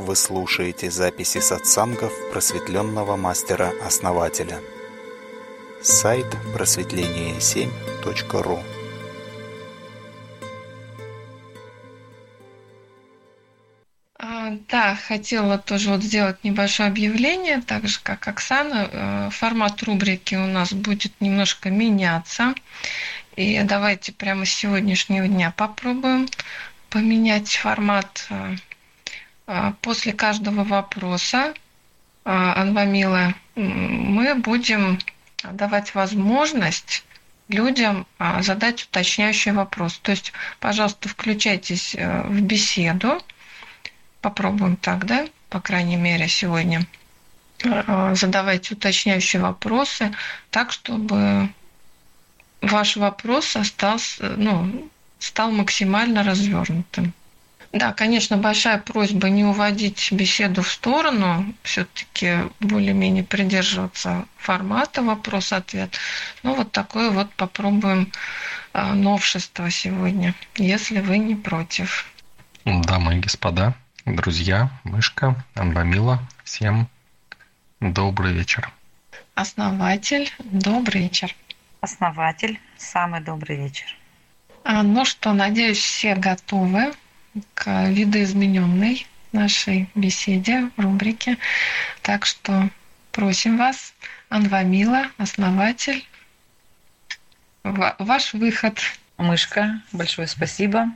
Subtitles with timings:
[0.00, 4.58] Вы слушаете записи сатсангов просветленного мастера-основателя.
[5.82, 6.24] Сайт
[6.54, 8.60] просветление7.ру
[14.18, 18.88] А, Да, хотела тоже вот сделать небольшое объявление, так же как Оксана.
[18.90, 22.54] Э, Формат рубрики у нас будет немножко меняться.
[23.36, 26.26] И давайте прямо с сегодняшнего дня попробуем
[26.88, 28.26] поменять формат.
[29.50, 31.52] Э, После каждого вопроса, э,
[32.24, 34.98] Анвамила, мы будем
[35.42, 37.04] давать возможность
[37.48, 39.98] людям а, задать уточняющий вопрос.
[39.98, 43.20] То есть, пожалуйста, включайтесь э, в беседу.
[44.20, 45.26] Попробуем так, да?
[45.48, 46.86] По крайней мере, сегодня.
[47.64, 50.14] Э, Задавайте уточняющие вопросы
[50.50, 51.48] так, чтобы
[52.60, 57.12] ваш вопрос остался, ну, стал максимально развернутым.
[57.72, 65.96] Да, конечно, большая просьба не уводить беседу в сторону, все-таки более-менее придерживаться формата вопрос-ответ.
[66.42, 68.10] Ну, вот такое вот попробуем
[68.72, 72.06] а, новшество сегодня, если вы не против.
[72.64, 73.74] Дамы и господа,
[74.04, 76.88] друзья, мышка, Анбамила, всем
[77.78, 78.68] добрый вечер.
[79.36, 81.36] Основатель, добрый вечер.
[81.80, 83.96] Основатель, самый добрый вечер.
[84.64, 86.92] А, Ну что, надеюсь, все готовы
[87.54, 91.38] к видоизмененной нашей беседе, рубрике.
[92.02, 92.68] Так что
[93.12, 93.94] просим вас,
[94.28, 96.06] Анвамила, основатель,
[97.64, 98.80] ва- ваш выход.
[99.16, 100.86] Мышка, большое спасибо.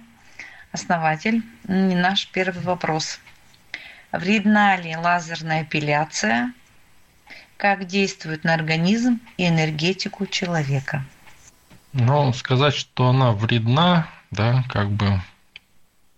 [0.73, 3.21] Основатель, м, наш первый вопрос.
[4.13, 6.53] Вредна ли лазерная эпиляция?
[7.57, 11.05] Как действует на организм и энергетику человека?
[11.93, 15.21] Ну, сказать, что она вредна, да, как бы,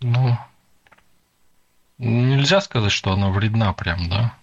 [0.00, 0.38] ну,
[1.98, 4.34] нельзя сказать, что она вредна прям, да.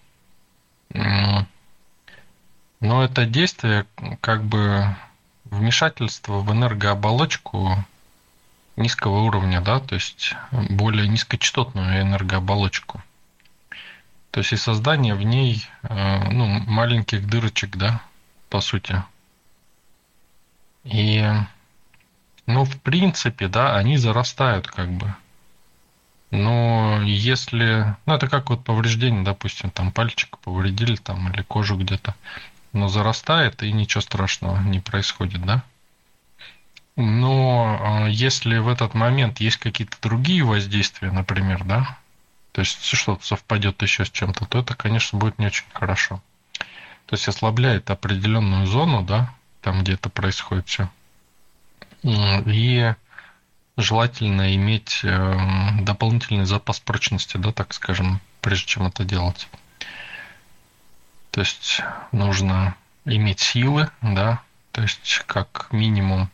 [2.80, 3.86] Но это действие,
[4.20, 4.94] как бы,
[5.44, 7.84] вмешательство в энергооболочку
[8.76, 13.02] низкого уровня, да, то есть более низкочастотную энергооболочку.
[14.30, 18.02] То есть и создание в ней, э, ну, маленьких дырочек, да,
[18.50, 19.02] по сути.
[20.82, 21.24] И,
[22.46, 25.14] ну, в принципе, да, они зарастают как бы.
[26.34, 32.16] Но если, ну, это как вот повреждение, допустим, там пальчик повредили там или кожу где-то,
[32.72, 35.62] но зарастает и ничего страшного не происходит, да?
[36.96, 41.98] Но э, если в этот момент есть какие-то другие воздействия, например, да,
[42.52, 46.20] то есть что-то совпадет еще с чем-то, то это, конечно, будет не очень хорошо.
[47.06, 50.90] То есть ослабляет определенную зону, да, там где это происходит все.
[52.02, 52.94] И
[53.76, 55.38] желательно иметь э,
[55.80, 59.48] дополнительный запас прочности, да, так скажем, прежде чем это делать.
[61.30, 64.42] То есть нужно иметь силы, да,
[64.72, 66.30] то есть как минимум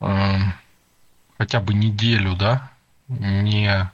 [0.00, 0.38] э,
[1.38, 2.70] хотя бы неделю, да,
[3.08, 3.90] не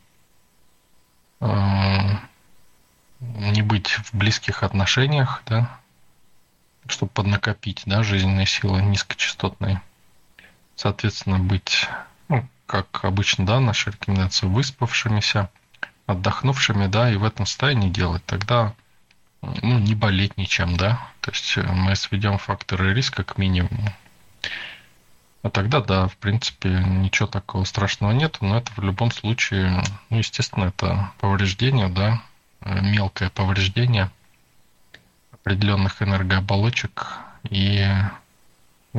[1.40, 2.18] э,
[3.20, 5.78] не быть в близких отношениях, да,
[6.86, 9.82] чтобы поднакопить, да, жизненные силы низкочастотные.
[10.78, 11.88] Соответственно, быть,
[12.28, 15.50] ну, как обычно, да, наша рекомендация, выспавшимися,
[16.06, 18.24] отдохнувшими, да, и в этом состоянии делать.
[18.26, 18.74] Тогда,
[19.42, 21.04] ну, не болеть ничем, да.
[21.20, 23.92] То есть мы сведем факторы риска к минимуму.
[25.42, 30.18] А тогда, да, в принципе, ничего такого страшного нет, но это в любом случае, ну,
[30.18, 32.22] естественно, это повреждение, да,
[32.60, 34.12] мелкое повреждение
[35.32, 37.16] определенных энергооболочек,
[37.50, 37.84] и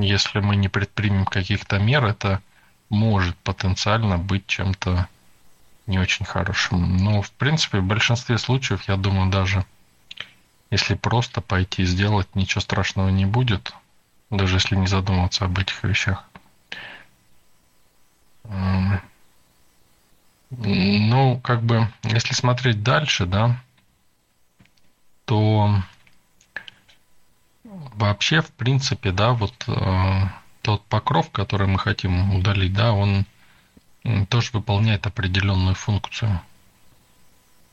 [0.02, 2.42] если мы не предпримем каких-то мер, это
[2.90, 5.08] может потенциально быть чем-то
[5.88, 6.98] не очень хорошим.
[6.98, 9.66] Но, в принципе, в большинстве случаев, я думаю, даже
[10.72, 13.74] если просто пойти и сделать, ничего страшного не будет,
[14.30, 16.24] даже если не задумываться об этих вещах.
[20.52, 23.60] Ну, как бы, если смотреть дальше, да,
[25.26, 25.76] то
[27.96, 30.22] вообще, в принципе, да, вот э,
[30.62, 33.26] тот покров, который мы хотим удалить, да, он
[34.30, 36.42] тоже выполняет определенную функцию.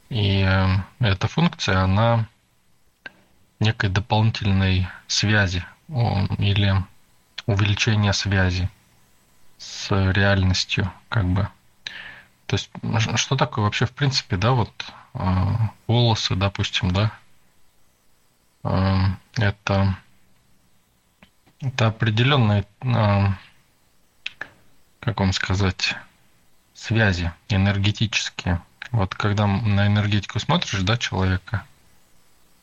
[0.08, 0.66] И э,
[1.00, 2.26] эта функция, она
[3.60, 6.74] некой дополнительной связи о, или
[7.46, 8.70] увеличения связи
[9.58, 11.48] с реальностью, как бы.
[12.46, 12.70] То есть,
[13.16, 15.52] что такое вообще, в принципе, да, вот э,
[15.86, 17.12] волосы, допустим, да,
[18.66, 19.96] Э, это,
[21.60, 23.26] это определенные, э,
[25.00, 25.94] как вам сказать,
[26.74, 28.62] связи энергетические,
[28.92, 31.64] Вот когда на энергетику смотришь, да, человека,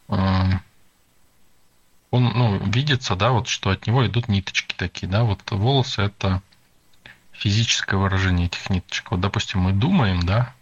[0.08, 0.62] он,
[2.12, 6.44] ну, видится, да, вот, что от него идут ниточки такие, да, вот волосы– это
[7.32, 9.10] физическое выражение этих ниточек.
[9.10, 10.54] Вот, допустим, мы думаем, да,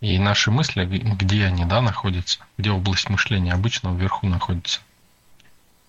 [0.00, 4.80] и наши мысли, где они, да, находятся, где область мышления обычно вверху находится.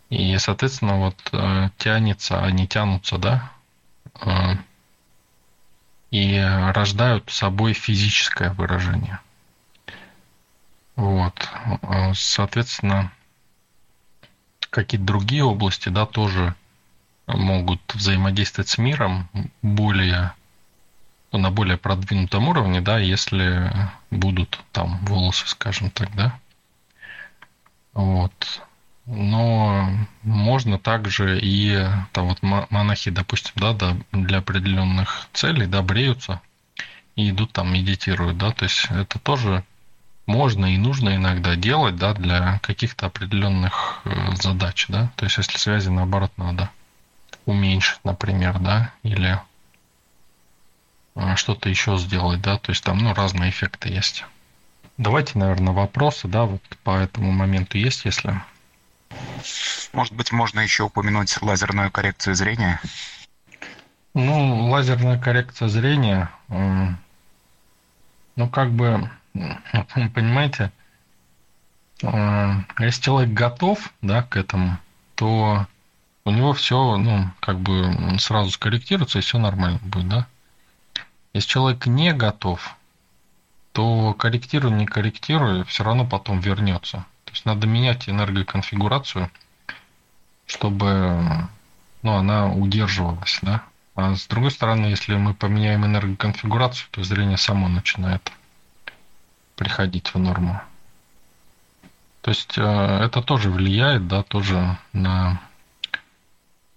[0.09, 3.51] И, соответственно, вот э, тянется, они тянутся, да,
[4.21, 4.55] э,
[6.09, 6.39] и
[6.73, 9.19] рождают собой физическое выражение.
[10.95, 11.47] Вот.
[11.83, 13.11] Э, соответственно,
[14.71, 16.55] какие-то другие области, да, тоже
[17.27, 19.29] могут взаимодействовать с миром
[19.61, 20.33] более
[21.31, 23.71] на более продвинутом уровне, да, если
[24.09, 26.39] будут там волосы, скажем так, да.
[27.93, 28.63] Вот.
[29.11, 29.89] Но
[30.21, 35.83] можно также и там вот монахи, допустим, да, да, для определенных целей, да,
[37.15, 39.63] и идут там медитируют, да, то есть это тоже
[40.27, 45.57] можно и нужно иногда делать, да, для каких-то определенных э, задач, да, то есть если
[45.57, 46.69] связи наоборот надо
[47.47, 49.41] уменьшить, например, да, или
[51.15, 54.23] э, что-то еще сделать, да, то есть там, ну, разные эффекты есть.
[54.97, 58.39] Давайте, наверное, вопросы, да, вот по этому моменту есть, если
[59.93, 62.79] может быть, можно еще упомянуть лазерную коррекцию зрения?
[64.13, 66.95] Ну, лазерная коррекция зрения, ну,
[68.49, 70.71] как бы, понимаете,
[72.01, 74.77] если человек готов, да, к этому,
[75.15, 75.67] то
[76.25, 80.27] у него все, ну, как бы сразу скорректируется, и все нормально будет, да.
[81.33, 82.75] Если человек не готов,
[83.73, 87.05] то корректируя, не корректируя, все равно потом вернется.
[87.29, 89.29] То есть надо менять энергоконфигурацию,
[90.47, 91.47] чтобы
[92.01, 93.61] ну, она удерживалась, да.
[93.93, 98.31] А с другой стороны, если мы поменяем энергоконфигурацию, то зрение само начинает
[99.55, 100.59] приходить в норму.
[102.21, 105.39] То есть э, это тоже влияет, да, тоже на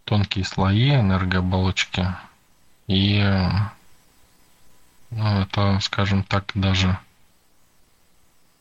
[0.05, 2.09] тонкие слои энергооболочки.
[2.89, 3.25] И
[5.09, 6.99] ну, это, скажем так, даже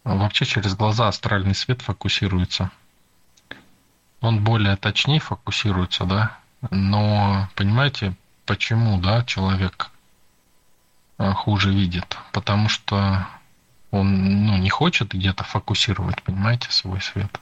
[0.04, 2.72] Вообще через глаза астральный свет фокусируется.
[4.20, 6.38] Он более точнее фокусируется, да.
[6.70, 8.16] Но понимаете,
[8.46, 9.92] почему, да, человек
[11.18, 12.18] э, хуже видит?
[12.32, 13.28] Потому что
[13.92, 17.40] он ну, не хочет где-то фокусировать, понимаете, свой свет.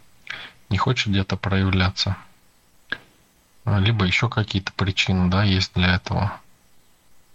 [0.69, 2.17] Не хочет где-то проявляться.
[3.65, 6.39] Либо еще какие-то причины, да, есть для этого.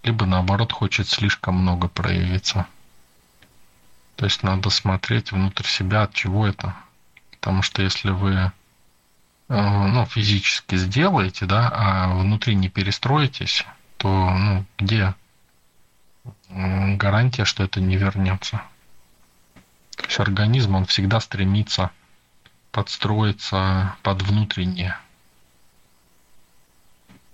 [0.03, 2.67] Либо наоборот хочет слишком много проявиться.
[4.17, 6.75] То есть надо смотреть внутрь себя, от чего это.
[7.33, 8.53] Потому что если вы э,
[9.49, 13.67] ну, физически сделаете, да, а внутри не перестроитесь,
[13.97, 15.15] то ну, где
[16.49, 18.63] гарантия, что это не вернется?
[19.97, 21.91] То есть организм, он всегда стремится
[22.71, 24.97] подстроиться под внутреннее.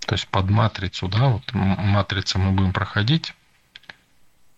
[0.05, 3.33] То есть под матрицу, да, вот матрица мы будем проходить,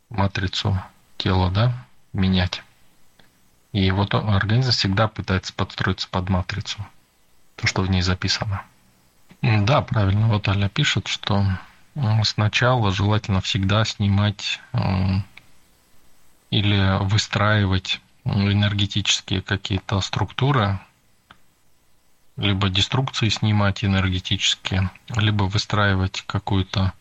[0.09, 0.81] матрицу
[1.17, 1.82] тела, да,
[2.13, 2.63] менять.
[3.71, 6.85] И вот организм всегда пытается подстроиться под матрицу,
[7.55, 8.63] то, что в ней записано.
[9.41, 10.27] Да, правильно.
[10.27, 11.45] Вот Аля пишет, что
[12.23, 14.61] сначала желательно всегда снимать
[16.49, 20.79] или выстраивать энергетические какие-то структуры,
[22.37, 26.93] либо деструкции снимать энергетические, либо выстраивать какую-то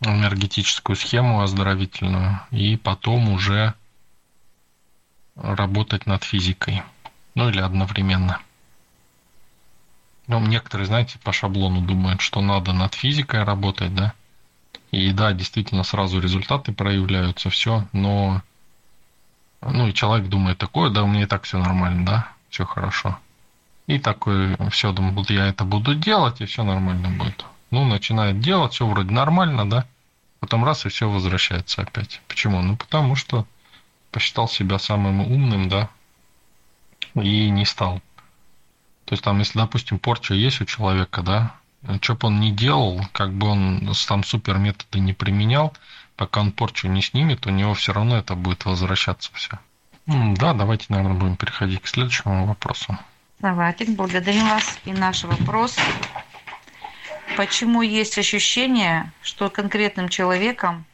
[0.00, 3.74] энергетическую схему оздоровительную и потом уже
[5.34, 6.82] работать над физикой.
[7.34, 8.40] Ну или одновременно.
[10.26, 14.12] Ну, некоторые, знаете, по шаблону думают, что надо над физикой работать, да.
[14.90, 18.42] И да, действительно, сразу результаты проявляются, все, но
[19.60, 23.18] ну и человек думает такое, да, у меня и так все нормально, да, все хорошо.
[23.86, 27.44] И такой, все, думаю, я это буду делать, и все нормально будет.
[27.70, 29.86] Ну, начинает делать, все вроде нормально, да.
[30.40, 32.20] Потом раз, и все возвращается опять.
[32.28, 32.62] Почему?
[32.62, 33.46] Ну, потому что
[34.10, 35.90] посчитал себя самым умным, да,
[37.14, 38.00] и не стал.
[39.04, 41.54] То есть там, если, допустим, порча есть у человека, да,
[42.00, 45.74] что бы он ни делал, как бы он там супер методы не применял,
[46.16, 49.58] пока он порчу не снимет, у него все равно это будет возвращаться все.
[50.06, 52.98] Да, давайте, наверное, будем переходить к следующему вопросу.
[53.40, 54.78] Давайте, благодарим вас.
[54.84, 55.76] И наш вопрос
[57.38, 60.84] почему есть ощущение, что конкретным человеком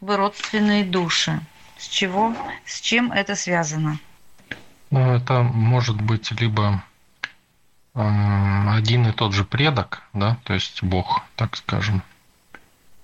[0.00, 1.38] вы родственные души?
[1.76, 3.98] С чего, с чем это связано?
[4.90, 6.82] Ну, это может быть либо
[7.94, 8.00] э,
[8.70, 12.02] один и тот же предок, да, то есть Бог, так скажем.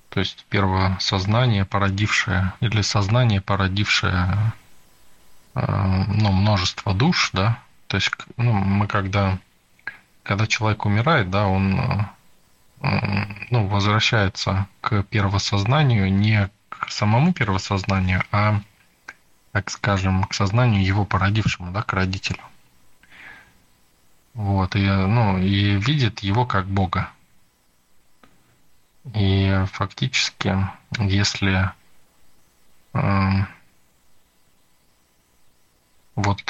[0.09, 4.55] То есть первое сознание, породившее, или сознание, породившее
[5.55, 9.39] ну, множество душ, да, то есть ну, мы когда,
[10.23, 12.07] когда человек умирает, да, он
[13.51, 18.61] ну, возвращается к первосознанию не к самому первосознанию, а,
[19.53, 22.43] так скажем, к сознанию его породившему, да, к родителю.
[24.35, 27.11] Вот, и, ну, и видит его как Бога.
[29.15, 30.55] И фактически,
[30.99, 31.71] если
[32.93, 33.31] э,
[36.17, 36.43] вот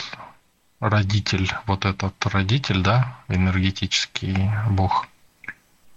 [0.80, 5.06] родитель, вот этот родитель, да, энергетический Бог,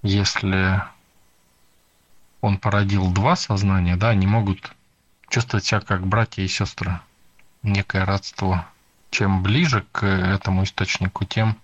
[0.01, 0.81] если
[2.41, 4.71] он породил два сознания, да, они могут
[5.29, 6.99] чувствовать себя как братья и сестры,
[7.63, 8.65] некое родство.
[9.11, 11.57] Чем ближе к этому источнику, тем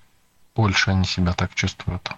[0.56, 2.12] больше они себя так чувствуют.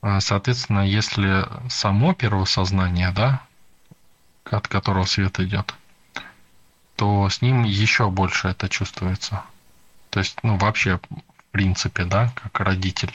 [0.00, 3.42] А, соответственно, если само первосознание, да,
[4.44, 5.74] от которого свет идет,
[6.96, 9.42] то с ним еще больше это чувствуется.
[10.10, 13.12] То есть, ну, вообще, в принципе, да, как родитель.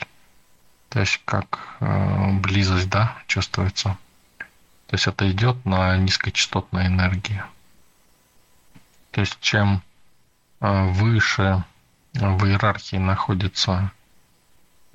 [0.94, 3.98] То есть, как э, близость, да, чувствуется.
[4.86, 7.42] То есть, это идет на низкочастотной энергии.
[9.10, 9.82] То есть, чем
[10.60, 11.64] э, выше
[12.12, 13.90] в иерархии находится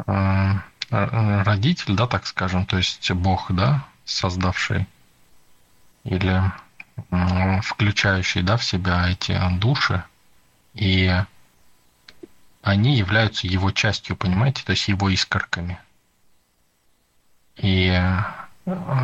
[0.08, 0.54] э,
[0.90, 4.88] родитель, да, так скажем, то есть Бог, да, создавший
[6.06, 6.42] или
[7.62, 10.02] включающий, да, в себя эти души,
[10.76, 11.14] и
[12.62, 15.78] они являются его частью, понимаете, то есть его искорками.
[17.62, 18.02] И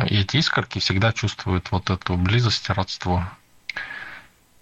[0.08, 3.24] эти искорки всегда чувствуют вот эту близость, родство.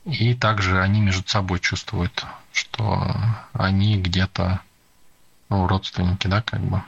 [0.04, 3.14] И также они между собой чувствуют, что
[3.52, 4.60] они где-то
[5.48, 6.82] ну, родственники, да, как бы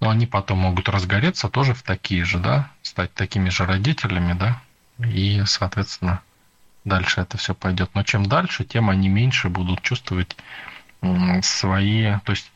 [0.00, 4.60] но они потом могут разгореться тоже в такие же, да, стать такими же родителями, да,
[4.98, 6.22] и, соответственно,
[6.84, 7.90] дальше это все пойдет.
[7.94, 10.36] Но чем дальше, тем они меньше будут чувствовать
[11.42, 12.50] свои, то есть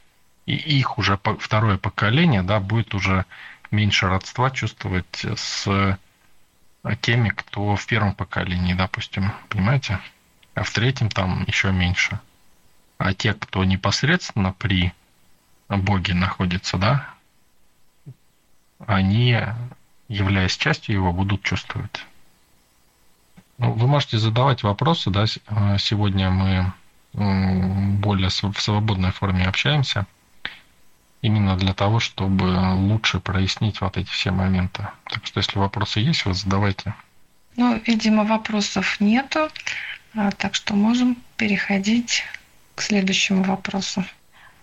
[0.47, 3.25] и их уже второе поколение, да, будет уже
[3.71, 5.99] меньше родства чувствовать с
[7.01, 10.01] теми, кто в первом поколении, допустим, понимаете?
[10.55, 12.21] А в третьем там еще меньше.
[12.99, 14.93] А те, кто непосредственно при
[15.69, 17.09] Боге находится, да,
[18.87, 19.39] они,
[20.09, 22.05] являясь частью его, будут чувствовать.
[23.59, 26.73] Ну, вы можете задавать вопросы, да, э, сегодня мы
[27.13, 30.07] более в свободной форме общаемся,
[31.23, 34.89] именно для того, чтобы лучше прояснить вот эти все моменты.
[35.05, 36.95] Так что, если вопросы есть, вы задавайте.
[37.57, 39.49] Ну, видимо, вопросов нету,
[40.15, 42.25] а, так что можем переходить
[42.75, 44.05] к следующему вопросу.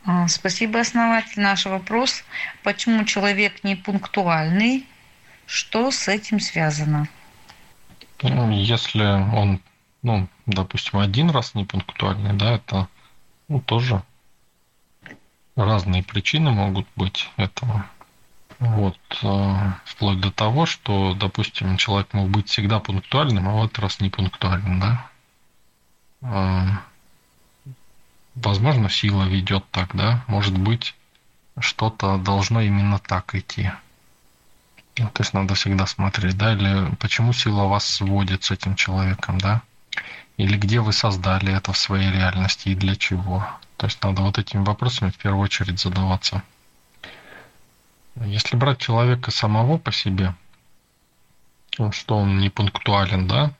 [0.05, 1.41] А, спасибо, основатель.
[1.41, 2.23] Наш вопрос.
[2.63, 4.85] Почему человек не пунктуальный?
[5.45, 7.07] Что с этим связано?
[8.21, 9.61] Ну, если он,
[10.03, 12.87] ну, допустим, один раз не пунктуальный, да, это
[13.47, 14.03] ну, тоже
[15.65, 17.85] разные причины могут быть этого.
[18.59, 23.79] Вот, э, вплоть до того, что, допустим, человек мог быть всегда пунктуальным, а в этот
[23.79, 25.09] раз не пунктуальным, да.
[26.21, 26.67] Э,
[28.35, 30.93] возможно, сила ведет так, да, может быть,
[31.57, 33.71] что-то должно именно так идти.
[34.97, 39.37] Ну, то есть надо всегда смотреть, да, или почему сила вас сводит с этим человеком,
[39.37, 39.61] да,
[40.35, 43.47] или где вы создали это в своей реальности и для чего.
[43.79, 46.43] То есть надо вот этими вопросами в первую очередь задаваться.
[48.17, 50.35] Если брать человека самого по себе,
[51.91, 53.53] что он не пунктуален, да,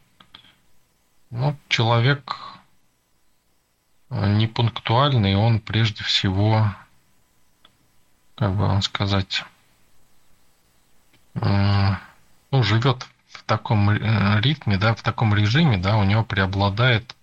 [1.30, 2.36] ну, человек
[4.10, 6.76] непунктуальный, он прежде всего,
[8.36, 9.46] как бы вам сказать,
[11.34, 11.98] ну,
[12.52, 17.16] живет в таком э, ритме, да, в таком режиме, да, у него преобладает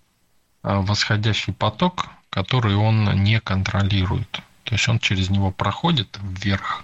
[0.63, 4.29] э, восходящий поток, который он не контролирует.
[4.63, 6.83] То есть он через него проходит вверх.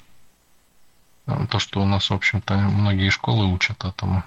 [1.28, 4.24] Э, то, что у нас, в общем-то, многие школы учат этому.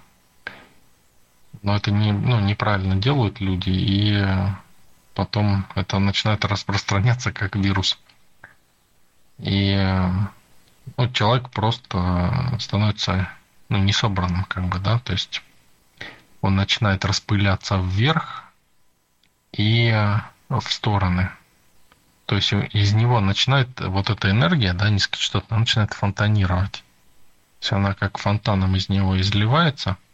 [1.63, 4.25] Но это не, ну, неправильно делают люди, и
[5.15, 7.99] потом это начинает распространяться как вирус.
[9.39, 9.77] И
[10.97, 13.29] ну, человек просто становится
[13.69, 15.43] ну, несобранным, как бы, да, то есть
[16.41, 18.45] он начинает распыляться вверх
[19.51, 19.91] и
[20.49, 21.31] в стороны.
[22.27, 26.73] То есть из него начинает вот эта энергия, да, низкочастотная, начинает фонтанировать.
[26.73, 29.97] То есть она как фонтаном из него изливается–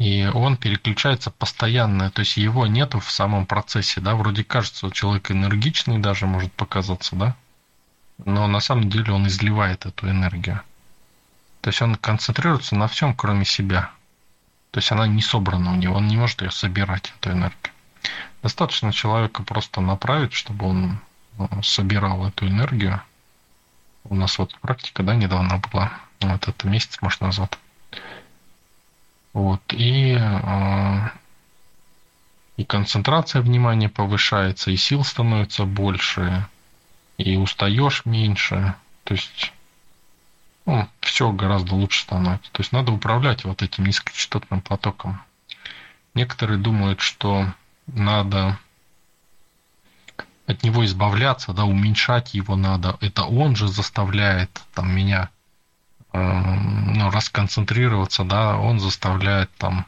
[0.00, 5.30] и он переключается постоянно, то есть его нету в самом процессе, да, вроде кажется, человек
[5.30, 7.36] энергичный даже может показаться, да,
[8.24, 10.62] но на самом деле он изливает эту энергию.
[11.60, 13.90] То есть он концентрируется на всем, кроме себя.
[14.70, 17.74] То есть она не собрана у него, он не может ее собирать, эту энергию.
[18.42, 21.00] Достаточно человека просто направить, чтобы он
[21.38, 23.02] э, собирал эту энергию.
[24.04, 27.58] У нас вот практика, да, недавно была, вот это месяц, может, назад.
[29.32, 31.08] Вот, и, э,
[32.56, 36.46] и концентрация внимания повышается, и сил становится больше,
[37.18, 38.74] и устаешь меньше.
[39.04, 39.52] То есть
[40.66, 42.50] ну, все гораздо лучше становится.
[42.52, 45.20] То есть надо управлять вот этим низкочастотным потоком.
[46.14, 47.52] Некоторые думают, что
[47.94, 48.58] надо
[50.46, 52.96] от него избавляться, да, уменьшать его надо.
[53.00, 55.30] Это он же заставляет там меня
[56.12, 59.86] э, ну, расконцентрироваться, да, он заставляет там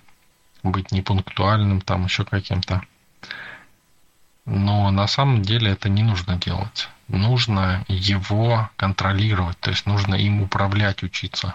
[0.62, 2.82] быть непунктуальным, там еще каким-то.
[4.44, 6.88] Но на самом деле это не нужно делать.
[7.08, 11.54] Нужно его контролировать, то есть нужно им управлять, учиться,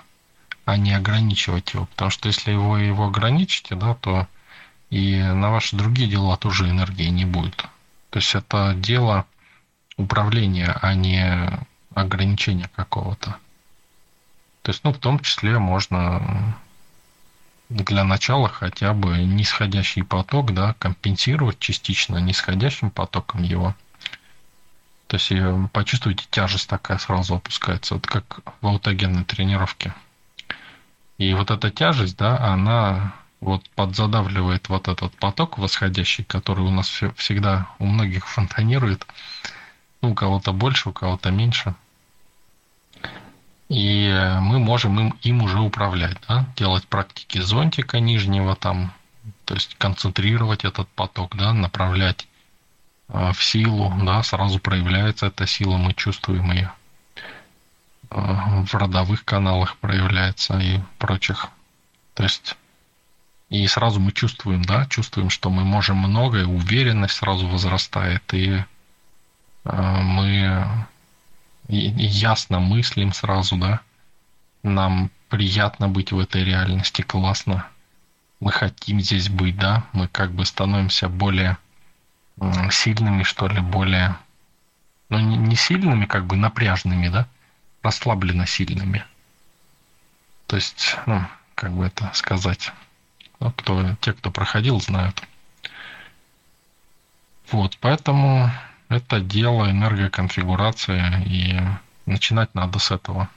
[0.66, 1.86] а не ограничивать его.
[1.88, 4.28] Потому что если его, его ограничите, да, то
[4.90, 7.66] и на ваши другие дела тоже энергии не будет.
[8.10, 9.26] То есть это дело
[9.98, 11.50] управления, а не
[11.94, 13.38] ограничения какого-то.
[14.62, 16.56] То есть, ну, в том числе можно
[17.70, 23.76] для начала хотя бы нисходящий поток, да, компенсировать частично нисходящим потоком его.
[25.08, 25.32] То есть
[25.72, 29.94] почувствуйте, тяжесть такая сразу опускается, вот как в аутогенной тренировке.
[31.18, 36.88] И вот эта тяжесть, да, она вот подзадавливает вот этот поток восходящий, который у нас
[37.16, 39.06] всегда у многих фонтанирует.
[40.02, 41.76] Ну, у кого-то больше, у кого-то меньше–
[43.70, 44.10] и
[44.42, 46.46] мы можем им, им уже управлять, да?
[46.56, 48.94] делать практики зонтика нижнего там,
[49.46, 52.28] то есть концентрировать этот поток, да, направлять
[53.10, 56.72] э, в силу, да, сразу проявляется эта сила, мы чувствуем ее.
[58.10, 61.48] Э, в родовых каналах проявляется и прочих.
[62.14, 62.56] То есть
[63.50, 68.64] и сразу мы чувствуем, да, чувствуем, что мы можем многое, уверенность сразу возрастает, и
[69.64, 70.68] э, мы
[71.68, 73.82] ясно мыслим сразу, да.
[74.64, 77.68] Нам приятно быть в этой реальности, классно.
[78.40, 79.86] Мы хотим здесь быть, да.
[79.94, 81.58] Мы как бы становимся более
[82.72, 84.16] сильными, что ли, более...
[85.10, 87.28] Ну, не сильными, как бы напряжными, да.
[87.82, 89.06] Расслабленно сильными.
[90.48, 92.72] То есть, ну, как бы это сказать.
[93.40, 95.22] Ну, кто, те, кто проходил, знают.
[97.52, 98.52] Вот, поэтому
[98.90, 101.60] это дело энергоконфигурации, и
[102.06, 103.30] начинать надо с этого.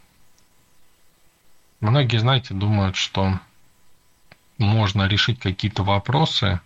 [1.81, 3.39] Многие, знаете, думают, что
[4.59, 6.61] можно решить какие-то вопросы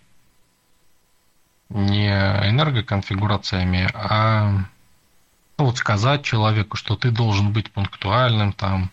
[1.69, 4.65] не энергоконфигурациями, а
[5.57, 8.91] ну, вот сказать человеку, что ты должен быть пунктуальным, там,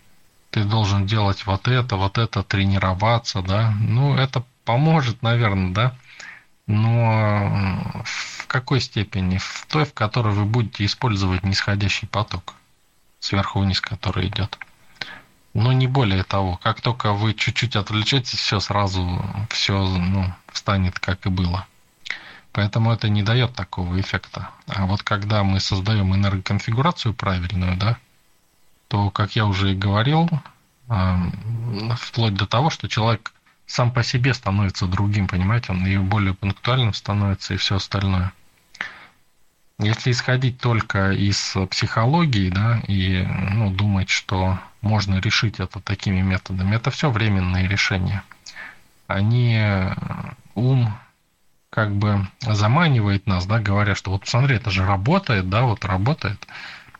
[0.52, 3.74] ты должен делать вот это, вот это, тренироваться, да.
[3.80, 5.96] Ну, это поможет, наверное, да
[6.66, 9.38] но в какой степени?
[9.38, 12.54] В той, в которой вы будете использовать нисходящий поток,
[13.20, 14.58] сверху вниз, который идет.
[15.54, 16.56] Но не более того.
[16.56, 21.66] Как только вы чуть-чуть отвлечетесь, все сразу, все ну, станет как и было.
[22.52, 24.50] Поэтому это не дает такого эффекта.
[24.66, 27.98] А вот когда мы создаем энергоконфигурацию правильную, да,
[28.92, 30.28] то, как я уже и говорил,
[31.96, 33.32] вплоть до того, что человек
[33.64, 38.34] сам по себе становится другим, понимаете, он и более пунктуальным становится и все остальное.
[39.78, 46.76] Если исходить только из психологии, да, и ну, думать, что можно решить это такими методами,
[46.76, 48.22] это все временные решения.
[49.06, 49.58] Они
[50.54, 50.94] ум
[51.70, 56.46] как бы заманивает нас, да, говоря, что вот смотри, это же работает, да, вот работает,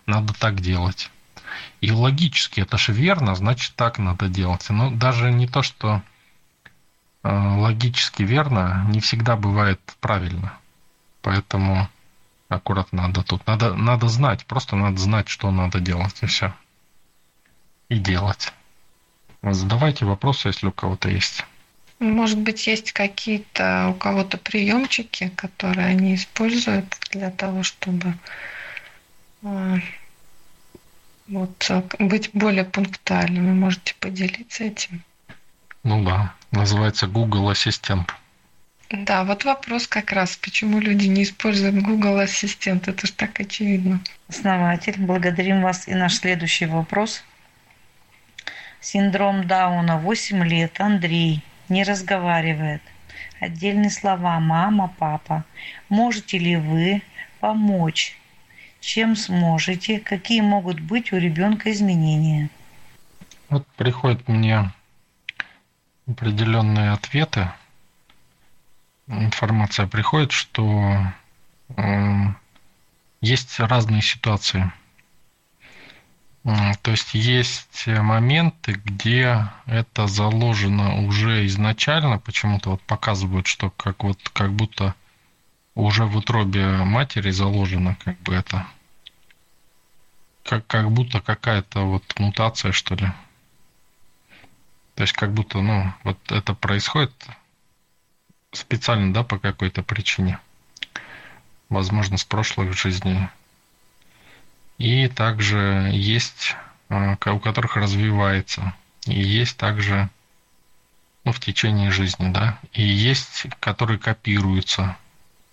[0.06, 1.10] надо так делать.
[1.82, 4.64] И логически это же верно, значит так надо делать.
[4.70, 6.02] Но даже не то, что
[7.22, 10.58] Э, логически верно не всегда бывает правильно.
[11.20, 11.88] Поэтому
[12.48, 13.46] аккуратно надо тут.
[13.46, 16.52] Надо, надо знать, просто надо знать, что надо делать, и все.
[17.88, 18.52] И делать.
[19.42, 21.44] Задавайте вопросы, если у кого-то есть.
[22.00, 28.14] Может быть, есть какие-то у кого-то приемчики, которые они используют для того, чтобы
[29.42, 29.76] э,
[31.32, 33.52] вот, быть более пунктуальными.
[33.52, 35.02] Можете поделиться этим?
[35.82, 38.14] Ну да, называется Google Ассистент.
[38.90, 44.00] Да, вот вопрос как раз, почему люди не используют Google Ассистент, это же так очевидно.
[44.28, 45.88] Основатель, благодарим вас.
[45.88, 47.24] И наш следующий вопрос.
[48.80, 52.82] Синдром Дауна, 8 лет, Андрей, не разговаривает.
[53.40, 55.44] Отдельные слова «мама», «папа».
[55.88, 57.00] Можете ли вы
[57.40, 58.18] помочь?
[58.82, 60.00] Чем сможете?
[60.00, 62.50] Какие могут быть у ребенка изменения?
[63.48, 64.72] Вот приходят мне
[66.08, 67.48] определенные ответы,
[69.06, 70.98] информация приходит, что
[71.76, 72.24] э,
[73.20, 74.72] есть разные ситуации.
[76.42, 84.18] То есть есть моменты, где это заложено уже изначально, почему-то вот показывают, что как вот
[84.30, 84.96] как будто
[85.74, 88.66] уже в утробе матери заложено как бы это
[90.44, 93.08] как, как будто какая-то вот мутация, что ли.
[94.94, 97.12] То есть как будто, ну, вот это происходит
[98.52, 100.38] специально, да, по какой-то причине.
[101.68, 103.28] Возможно, с прошлых жизней.
[104.78, 106.56] И также есть,
[106.88, 108.74] а, у которых развивается.
[109.06, 110.10] И есть также,
[111.24, 112.58] ну, в течение жизни, да.
[112.72, 114.96] И есть, которые копируются.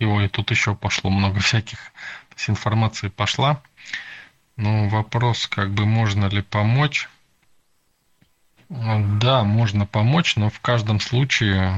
[0.00, 1.78] И ой, тут еще пошло много всяких.
[1.78, 3.62] То есть информации пошла.
[4.56, 7.08] Но вопрос, как бы можно ли помочь
[8.70, 11.74] да, можно помочь, но в каждом случае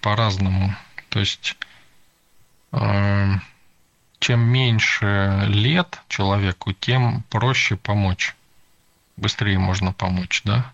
[0.00, 0.76] по-разному.
[1.08, 1.56] То есть,
[2.70, 3.32] э,
[4.20, 8.36] чем меньше лет человеку, тем проще помочь.
[9.16, 10.72] Быстрее можно помочь, да?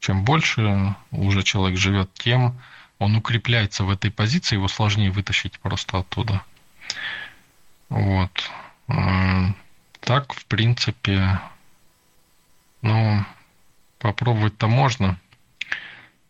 [0.00, 2.60] Чем больше уже человек живет, тем
[2.98, 6.42] он укрепляется в этой позиции, его сложнее вытащить просто оттуда.
[7.88, 8.50] Вот.
[8.88, 9.52] Э,
[10.00, 11.40] так, в принципе,
[12.82, 13.24] ну,
[13.98, 15.18] попробовать-то можно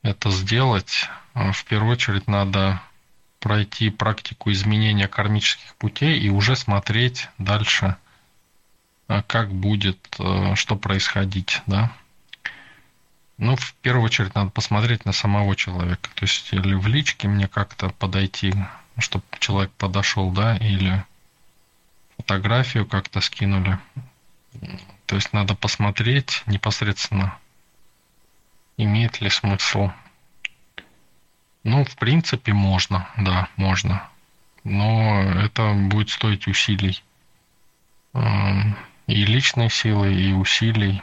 [0.03, 1.09] это сделать.
[1.35, 2.81] А, в первую очередь надо
[3.41, 7.97] пройти практику изменения кармических путей и уже смотреть дальше,
[9.09, 9.99] а, как будет,
[10.55, 11.93] что происходить, да.
[13.39, 16.09] Ну, в первую очередь надо посмотреть на самого человека.
[16.15, 18.55] То есть или в личке мне как-то подойти,
[18.99, 21.05] чтобы человек подошел, да, или
[22.17, 23.79] фотографию как-то скинули.
[25.05, 27.39] То есть надо посмотреть непосредственно
[28.77, 29.91] имеет ли смысл?
[31.65, 34.09] Ну, в принципе, можно, да, можно.
[34.65, 37.03] Но это будет стоить усилий.
[38.15, 41.03] Эм, и личной силы, и усилий,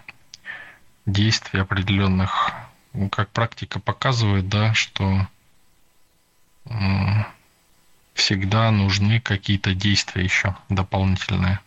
[1.06, 2.52] действий определенных.
[2.94, 5.28] Ну, как практика показывает, да, что
[8.14, 11.60] всегда нужны какие-то действия еще дополнительные.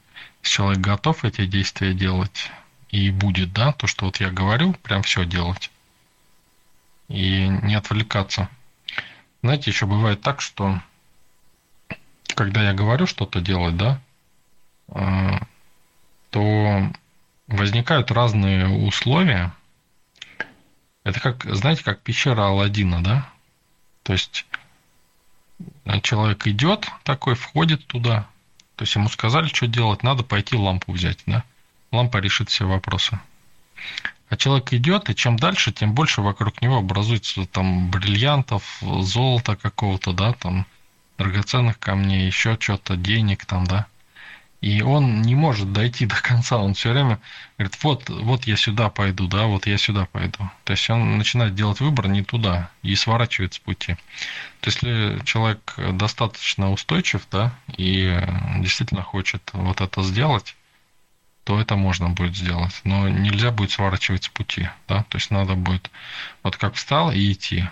[0.42, 2.50] Если человек готов эти действия делать
[2.90, 5.70] и будет, да, то, что вот я говорю, прям все делать,
[7.08, 8.48] и не отвлекаться.
[9.42, 10.80] Знаете, еще бывает так, что
[12.34, 14.00] когда я говорю что-то делать, да,
[14.88, 15.38] э,
[16.30, 16.92] то
[17.46, 19.52] возникают разные условия.
[21.04, 23.28] Это как, знаете, как пещера Алладина, да?
[24.02, 24.46] То есть
[26.02, 28.26] человек идет такой, входит туда,
[28.76, 31.44] то есть ему сказали, что делать, надо пойти лампу взять, да?
[31.92, 33.18] Лампа решит все вопросы.
[34.28, 40.12] А человек идет, и чем дальше, тем больше вокруг него образуется там бриллиантов, золота какого-то,
[40.12, 40.66] да, там
[41.16, 43.86] драгоценных камней, еще что-то, денег там, да.
[44.60, 47.20] И он не может дойти до конца, он все время
[47.58, 50.50] говорит, вот, вот я сюда пойду, да, вот я сюда пойду.
[50.64, 53.94] То есть он начинает делать выбор не туда и сворачивает с пути.
[54.60, 58.18] То есть если человек достаточно устойчив, да, и
[58.58, 60.56] действительно хочет вот это сделать,
[61.46, 62.80] то это можно будет сделать.
[62.82, 64.68] Но нельзя будет сворачивать с пути.
[64.88, 65.04] Да?
[65.04, 65.92] То есть надо будет
[66.42, 67.68] вот как встал и идти.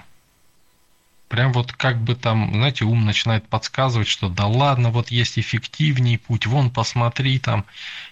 [1.35, 6.17] Прям вот как бы там, знаете, ум начинает подсказывать, что да ладно, вот есть эффективней
[6.17, 7.65] путь, вон посмотри там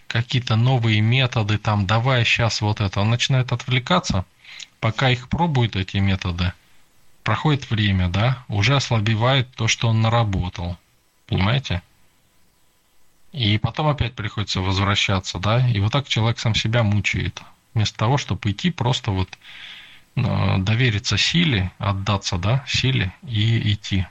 [0.09, 3.01] какие-то новые методы, там давай сейчас вот это.
[3.01, 4.25] Он начинает отвлекаться,
[4.81, 6.53] пока их пробует эти методы.
[7.23, 10.77] Проходит время, да, уже ослабевает то, что он наработал.
[11.29, 11.81] Понимаете?
[13.31, 17.41] И потом опять приходится возвращаться, да, и вот так человек сам себя мучает.
[17.73, 19.39] Вместо того, чтобы идти, просто вот
[20.15, 24.07] довериться силе, отдаться, да, силе и идти.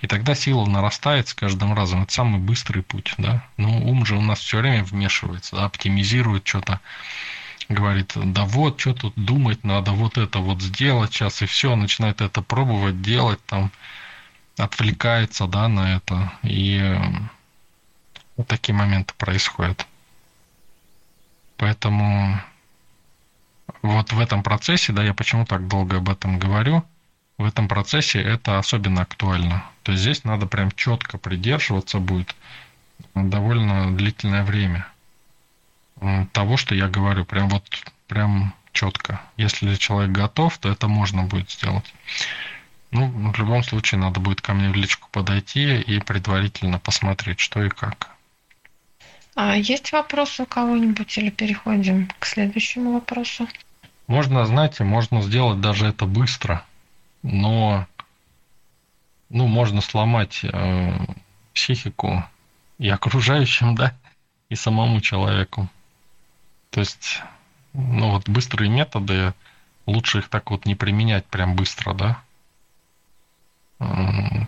[0.00, 2.02] И тогда сила нарастает с каждым разом.
[2.02, 3.44] Это самый быстрый путь, да.
[3.56, 6.80] Ну, ум же у нас все время вмешивается, да, оптимизирует что-то,
[7.68, 12.20] говорит, да вот, что тут думать надо, вот это вот сделать сейчас, и все, начинает
[12.20, 13.70] это пробовать, делать, там,
[14.56, 16.32] отвлекается, да, на это.
[16.42, 16.98] И
[18.36, 19.86] вот такие моменты происходят.
[21.56, 22.40] Поэтому
[23.82, 26.84] вот в этом процессе, да, я почему так долго об этом говорю,
[27.38, 29.64] в этом процессе это особенно актуально.
[29.82, 32.34] То есть здесь надо прям четко придерживаться будет
[33.14, 34.86] довольно длительное время
[36.32, 37.64] того, что я говорю, прям вот
[38.06, 39.20] прям четко.
[39.36, 41.94] Если человек готов, то это можно будет сделать.
[42.90, 47.62] Ну, в любом случае, надо будет ко мне в личку подойти и предварительно посмотреть, что
[47.62, 48.10] и как.
[49.34, 53.48] А есть вопросы у кого-нибудь или переходим к следующему вопросу?
[54.06, 56.64] Можно, знаете, можно сделать даже это быстро,
[57.22, 57.86] но
[59.30, 60.98] ну, можно сломать э,
[61.54, 62.22] психику
[62.78, 63.96] и окружающим, да,
[64.50, 65.68] и самому человеку.
[66.70, 67.22] То есть,
[67.72, 69.32] ну вот быстрые методы,
[69.86, 72.22] лучше их так вот не применять прям быстро, да,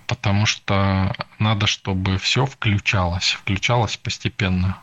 [0.07, 4.79] потому что надо, чтобы все включалось, включалось постепенно,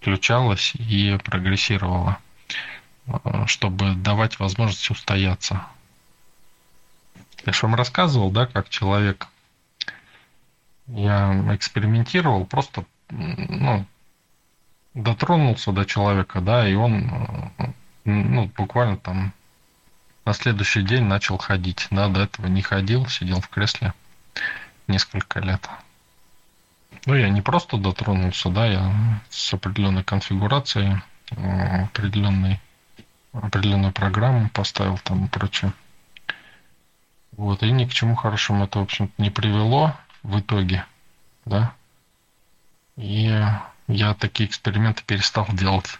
[0.00, 2.18] включалось и прогрессировало,
[3.06, 5.64] э, чтобы давать возможность устояться.
[7.46, 9.28] Я же вам рассказывал, да, как человек,
[10.86, 13.86] я экспериментировал, просто, ну,
[14.94, 17.72] дотронулся до человека, да, и он, э,
[18.04, 19.32] ну, буквально там
[20.30, 21.88] на следующий день начал ходить.
[21.90, 23.94] Да, до этого не ходил, сидел в кресле
[24.86, 25.68] несколько лет.
[27.04, 32.60] Ну, я не просто дотронулся, да, я с определенной конфигурацией, э, определенной,
[33.32, 35.72] определенную программу поставил там и прочее.
[37.32, 40.84] Вот, и ни к чему хорошему это, в общем-то, не привело в итоге,
[41.44, 41.72] да.
[42.96, 43.36] И
[43.88, 45.98] я такие эксперименты перестал делать.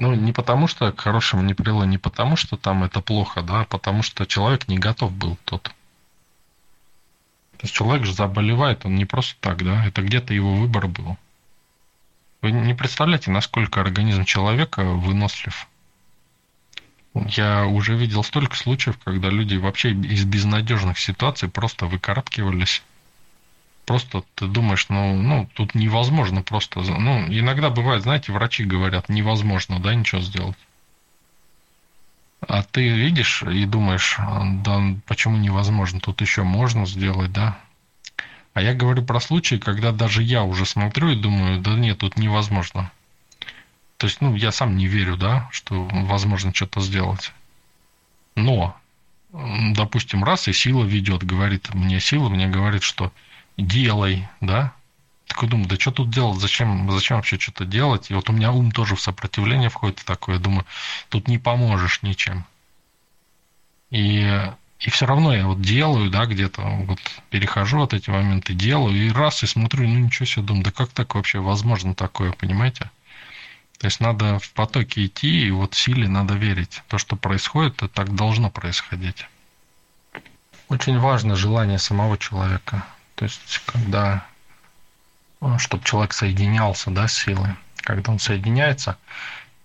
[0.00, 3.60] Ну, не потому, что к хорошему не привело, не потому, что там это плохо, да,
[3.60, 5.64] а потому что человек не готов был тот.
[5.64, 11.18] То есть человек же заболевает, он не просто так, да, это где-то его выбор был.
[12.40, 15.68] Вы не представляете, насколько организм человека вынослив.
[17.12, 22.82] Я уже видел столько случаев, когда люди вообще из безнадежных ситуаций просто выкарабкивались
[23.90, 29.80] просто ты думаешь, ну, ну, тут невозможно просто, ну, иногда бывает, знаете, врачи говорят, невозможно,
[29.80, 30.56] да, ничего сделать.
[32.40, 34.16] А ты видишь и думаешь,
[34.62, 37.58] да, почему невозможно, тут еще можно сделать, да.
[38.54, 42.16] А я говорю про случаи, когда даже я уже смотрю и думаю, да нет, тут
[42.16, 42.92] невозможно.
[43.96, 47.32] То есть, ну, я сам не верю, да, что возможно что-то сделать.
[48.36, 48.76] Но,
[49.32, 53.10] допустим, раз и сила ведет, говорит мне сила, мне говорит, что
[53.60, 54.72] делай, да.
[55.26, 58.10] Такой думаю, да что тут делать, зачем, зачем вообще что-то делать?
[58.10, 60.66] И вот у меня ум тоже в сопротивление входит такое, думаю,
[61.08, 62.44] тут не поможешь ничем.
[63.90, 66.98] И, и все равно я вот делаю, да, где-то вот
[67.30, 70.90] перехожу от эти моменты, делаю, и раз, и смотрю, ну ничего себе, думаю, да как
[70.90, 72.90] так вообще возможно такое, понимаете?
[73.78, 76.82] То есть надо в потоке идти, и вот силе надо верить.
[76.88, 79.26] То, что происходит, это так должно происходить.
[80.68, 82.84] Очень важно желание самого человека.
[83.20, 84.24] То есть, когда,
[85.42, 88.96] э, чтобы человек соединялся, да, с силой, когда он соединяется,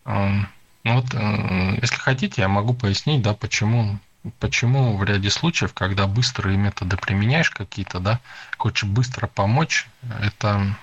[0.04, 0.50] эм,
[0.84, 3.98] ну вот, э, если хотите, я могу пояснить, да, почему,
[4.42, 8.20] почему в ряде случаев, когда быстрые методы применяешь какие-то, да,
[8.58, 9.88] хочешь быстро помочь,
[10.20, 10.76] это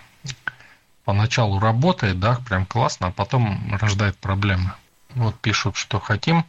[1.05, 4.73] поначалу работает, да, прям классно, а потом рождает проблемы.
[5.11, 6.47] Вот пишут, что хотим.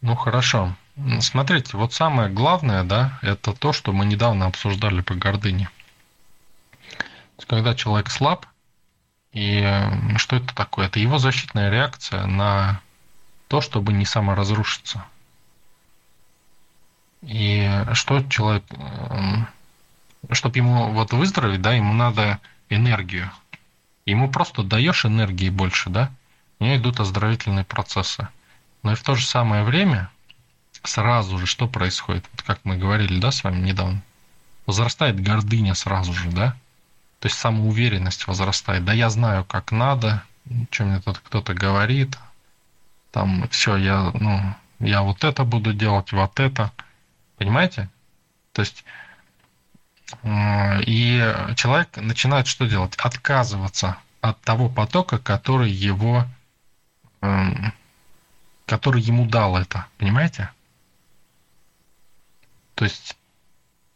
[0.00, 0.74] Ну хорошо,
[1.20, 5.70] Смотрите, вот самое главное, да, это то, что мы недавно обсуждали по гордыне.
[7.46, 8.46] Когда человек слаб,
[9.32, 9.62] и
[10.16, 10.86] что это такое?
[10.86, 12.80] Это его защитная реакция на
[13.46, 15.04] то, чтобы не саморазрушиться.
[17.22, 18.64] И что человек,
[20.32, 23.30] чтобы ему вот выздороветь, да, ему надо энергию.
[24.04, 26.10] Ему просто даешь энергии больше, да,
[26.58, 28.26] у него идут оздоровительные процессы.
[28.82, 30.10] Но и в то же самое время
[30.82, 32.24] сразу же что происходит?
[32.32, 34.02] Вот как мы говорили, да, с вами недавно?
[34.66, 36.56] Возрастает гордыня сразу же, да?
[37.20, 38.84] То есть самоуверенность возрастает.
[38.84, 40.22] Да я знаю, как надо,
[40.70, 42.16] что мне тут кто-то говорит,
[43.10, 46.70] там все, я, ну, я вот это буду делать, вот это.
[47.36, 47.88] Понимаете?
[48.52, 48.84] То есть
[50.22, 52.94] э, и человек начинает что делать?
[52.96, 56.26] Отказываться от того потока, который его,
[57.20, 57.72] эм,
[58.66, 59.86] который ему дал это.
[59.98, 60.50] Понимаете?
[62.78, 63.16] То есть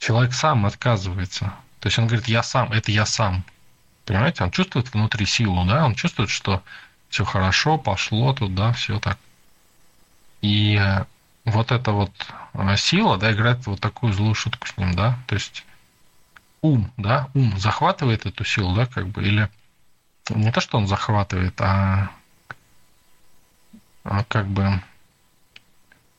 [0.00, 1.54] человек сам отказывается.
[1.78, 3.44] То есть он говорит, я сам, это я сам.
[4.06, 6.64] Понимаете, он чувствует внутри силу, да, он чувствует, что
[7.08, 9.18] все хорошо, пошло тут, да, все так.
[10.40, 10.80] И
[11.44, 12.10] вот эта вот
[12.54, 15.64] э, сила, да, играет вот такую злую шутку с ним, да, то есть
[16.60, 19.48] ум, да, ум захватывает эту силу, да, как бы, или
[20.28, 22.10] не то, что он захватывает, а,
[24.02, 24.82] а как бы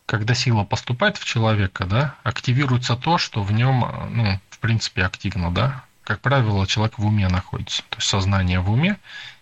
[0.05, 5.51] когда сила поступает в человека, да, активируется то, что в нем, ну, в принципе, активно,
[5.51, 5.83] да.
[6.03, 8.97] Как правило, человек в уме находится, то есть сознание в уме,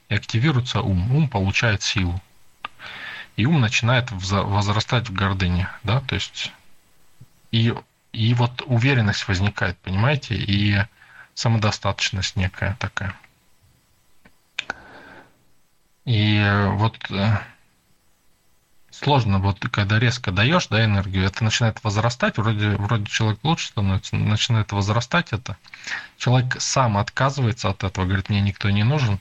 [0.09, 1.15] и активируется ум.
[1.15, 2.21] Ум получает силу.
[3.35, 6.51] И ум начинает возрастать в гордыне, да, то есть
[7.51, 7.73] и,
[8.11, 10.77] и вот уверенность возникает, понимаете, и
[11.33, 13.15] самодостаточность некая такая.
[16.05, 16.41] И
[16.73, 17.37] вот э,
[19.01, 24.15] сложно, вот когда резко даешь, да, энергию, это начинает возрастать, вроде, вроде человек лучше становится,
[24.15, 25.57] начинает возрастать это.
[26.17, 29.19] Человек сам отказывается от этого, говорит, мне никто не нужен.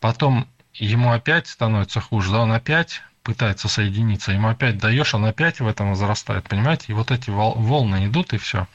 [0.00, 5.60] Потом ему опять становится хуже, да, он опять пытается соединиться, ему опять даешь, он опять
[5.60, 6.86] в этом возрастает, понимаете?
[6.88, 8.66] И вот эти волны идут, и все.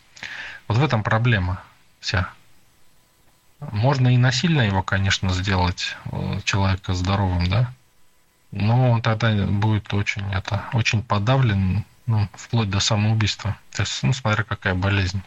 [0.67, 1.61] Вот в этом проблема
[1.99, 2.29] вся.
[3.59, 7.71] Можно и насильно его, конечно, сделать э, человека здоровым, да,
[8.51, 13.57] но он тогда будет очень, это, очень подавлен, ну, вплоть до самоубийства.
[13.71, 15.21] То есть, ну, смотря какая болезнь.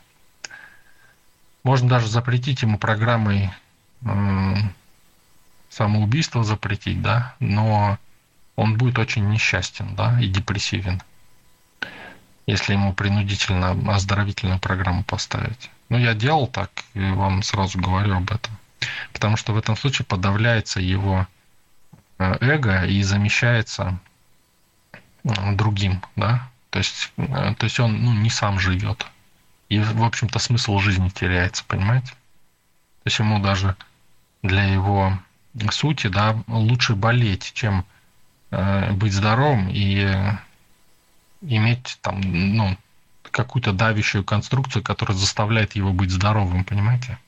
[1.62, 3.50] Можно даже запретить ему программой
[4.04, 4.54] э,
[5.70, 7.98] самоубийство запретить, да, но
[8.56, 11.02] он будет очень несчастен, да, и депрессивен,
[12.46, 15.70] если ему принудительно оздоровительную программу поставить.
[15.88, 18.56] Ну, я делал так, и вам сразу говорю об этом.
[19.12, 21.26] Потому что в этом случае подавляется его
[22.18, 23.98] эго и замещается
[24.92, 29.06] э, другим, да, то есть, э, то есть он ну, не сам живет.
[29.68, 32.08] И, в общем-то, смысл жизни теряется, понимаете?
[32.08, 33.76] То есть ему даже
[34.42, 35.18] для его
[35.70, 37.84] сути, да, лучше болеть, чем
[38.50, 40.06] э, быть здоровым и
[41.42, 42.76] иметь там, ну,
[43.30, 47.18] какую-то давящую конструкцию, которая заставляет его быть здоровым, понимаете?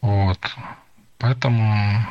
[0.00, 0.38] Вот.
[1.18, 2.06] Поэтому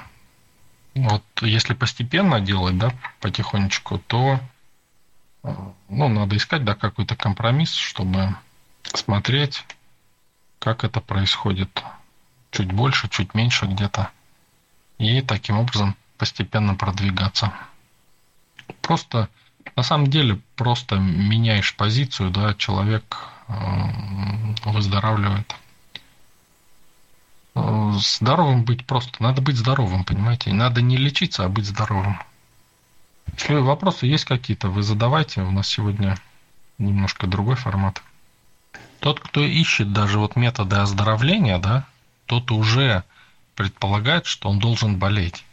[0.96, 4.40] вот если постепенно делать, да, потихонечку, то
[5.44, 8.36] ну, надо искать, да, какой-то компромисс, чтобы
[8.84, 9.66] смотреть,
[10.60, 11.84] как это происходит.
[12.52, 14.12] Чуть больше, чуть меньше где-то.
[14.98, 17.54] И таким образом постепенно продвигаться.
[18.82, 19.30] Просто,
[19.76, 23.30] на самом деле, просто меняешь позицию, да, человек
[24.66, 25.56] выздоравливает
[27.54, 29.22] здоровым быть просто.
[29.22, 30.54] Надо быть здоровым, понимаете?
[30.54, 32.20] надо не лечиться, а быть здоровым.
[33.38, 35.42] Если вопросы есть какие-то, вы задавайте.
[35.42, 36.18] У нас сегодня
[36.78, 38.02] немножко другой формат.
[39.00, 41.88] Тот, кто ищет даже вот методы оздоровления, да,
[42.26, 43.04] тот уже
[43.56, 45.44] предполагает, что он должен болеть.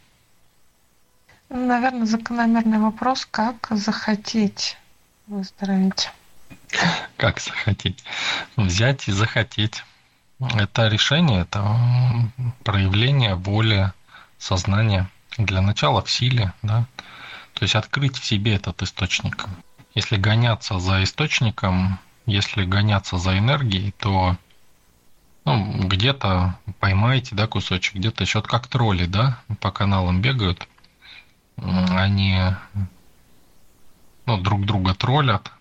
[1.49, 4.77] Наверное, закономерный вопрос, как захотеть
[5.27, 6.11] выздороветь.
[7.17, 8.03] Как захотеть?
[8.55, 9.83] Взять и захотеть.
[10.39, 11.75] Это решение, это
[12.63, 13.91] проявление воли,
[14.37, 15.09] сознания.
[15.37, 16.85] Для начала в силе, да.
[17.53, 19.45] То есть открыть в себе этот источник.
[19.95, 24.37] Если гоняться за источником, если гоняться за энергией, то
[25.45, 30.67] ну, где-то поймаете, да, кусочек, где-то еще как тролли, да, по каналам бегают.
[31.57, 32.39] Они
[34.25, 35.51] ну, друг друга троллят,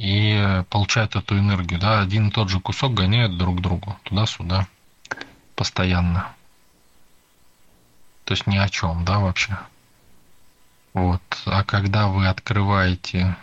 [0.00, 1.78] и получают эту энергию.
[1.78, 2.00] Да?
[2.00, 4.66] Один и тот же кусок гоняют друг к другу туда-сюда
[5.56, 6.32] постоянно.
[8.24, 9.58] То есть ни о чем, да, вообще.
[10.94, 11.20] Вот.
[11.44, 13.36] А когда вы открываете...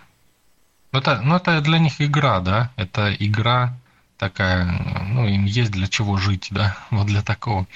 [0.91, 2.71] Ну это, ну, это для них игра, да?
[2.75, 3.75] Это игра
[4.17, 4.65] такая,
[5.03, 6.75] ну, им есть для чего жить, да?
[6.89, 7.67] Вот для такого,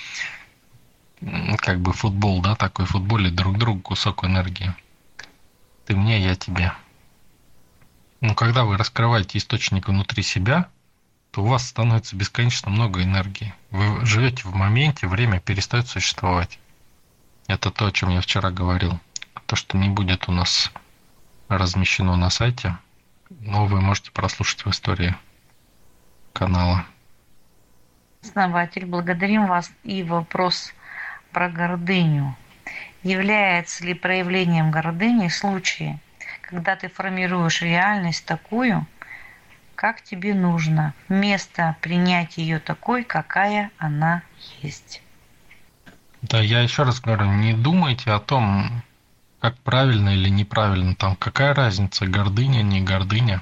[1.57, 4.73] как бы футбол, да, такой футболе друг другу кусок энергии.
[5.85, 6.73] Ты мне, я тебе.
[8.21, 10.69] Но когда вы раскрываете источник внутри себя,
[11.31, 13.53] то у вас становится бесконечно много энергии.
[13.71, 16.59] Вы живете в моменте, время перестает существовать.
[17.47, 18.99] Это то, о чем я вчера говорил.
[19.47, 20.71] То, что не будет у нас
[21.47, 22.77] размещено на сайте,
[23.29, 25.15] но вы можете прослушать в истории
[26.33, 26.85] канала.
[28.21, 29.71] Основатель, благодарим вас.
[29.83, 30.73] И вопрос
[31.31, 32.37] про гордыню.
[33.03, 35.99] Является ли проявлением гордыни случаи,
[36.51, 38.85] когда ты формируешь реальность такую,
[39.73, 44.21] как тебе нужно, вместо принять ее такой, какая она
[44.61, 45.01] есть.
[46.21, 48.83] Да, я еще раз говорю, не думайте о том,
[49.39, 53.41] как правильно или неправильно, там какая разница, гордыня, не гордыня.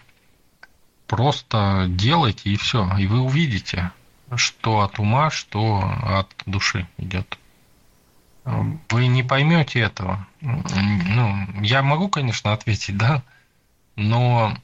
[1.08, 3.92] Просто делайте и все, и вы увидите,
[4.36, 7.39] что от ума, что от души идет
[8.46, 10.26] вы не поймете этого.
[10.42, 13.24] Ну, я могу, конечно, ответить, да,
[13.96, 14.58] но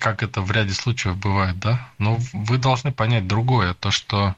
[0.00, 4.34] как это в ряде случаев бывает, да, но вы должны понять другое, то, что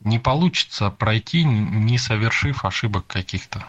[0.00, 3.66] не получится пройти, не совершив ошибок каких-то.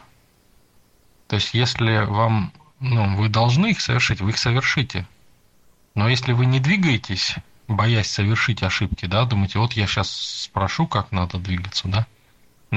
[1.28, 5.08] То есть, если вам, ну, вы должны их совершить, вы их совершите.
[5.96, 7.36] Но если вы не двигаетесь,
[7.68, 12.06] боясь совершить ошибки, да, думаете, вот я сейчас спрошу, как надо двигаться, да,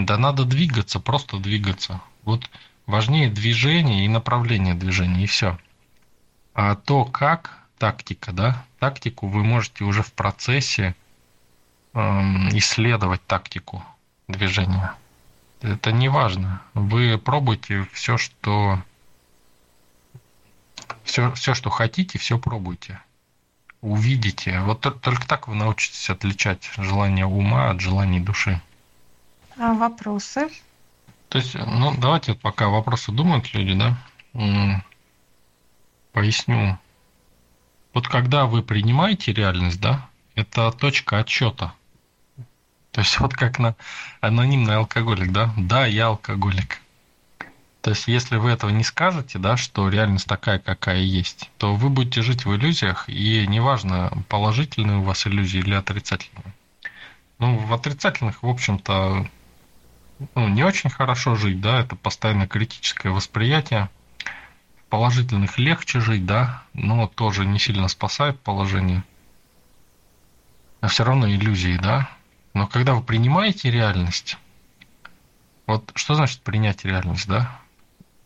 [0.06, 2.00] да надо двигаться, просто двигаться.
[2.22, 2.50] Вот
[2.86, 5.58] важнее движение и направление движения, и все.
[6.54, 10.94] А то, как, тактика, да, тактику вы можете уже в процессе
[11.94, 13.84] эм, исследовать тактику
[14.26, 14.94] движения.
[15.60, 16.62] Это не важно.
[16.74, 18.82] Вы пробуйте все, что
[21.04, 23.00] все, все, что хотите, все пробуйте.
[23.80, 24.60] Увидите.
[24.60, 28.60] Вот только так вы научитесь отличать желание ума от желаний души.
[29.58, 30.48] А вопросы?
[31.28, 34.82] То есть, ну, давайте пока вопросы думают люди, да,
[36.12, 36.78] поясню.
[37.92, 41.74] Вот когда вы принимаете реальность, да, это точка отчета.
[42.92, 43.74] То есть вот как на
[44.20, 45.52] анонимный алкоголик, да?
[45.56, 46.80] Да, я алкоголик.
[47.80, 51.88] То есть, если вы этого не скажете, да, что реальность такая, какая есть, то вы
[51.88, 56.54] будете жить в иллюзиях, и неважно, положительные у вас иллюзии или отрицательные.
[57.38, 59.28] Ну, в отрицательных, в общем-то,
[60.34, 63.88] ну, не очень хорошо жить, да, это постоянно критическое восприятие.
[64.80, 69.04] В положительных легче жить, да, но тоже не сильно спасает положение.
[70.80, 72.10] А все равно иллюзии, да.
[72.54, 74.38] Но когда вы принимаете реальность,
[75.66, 77.60] вот что значит принять реальность, да?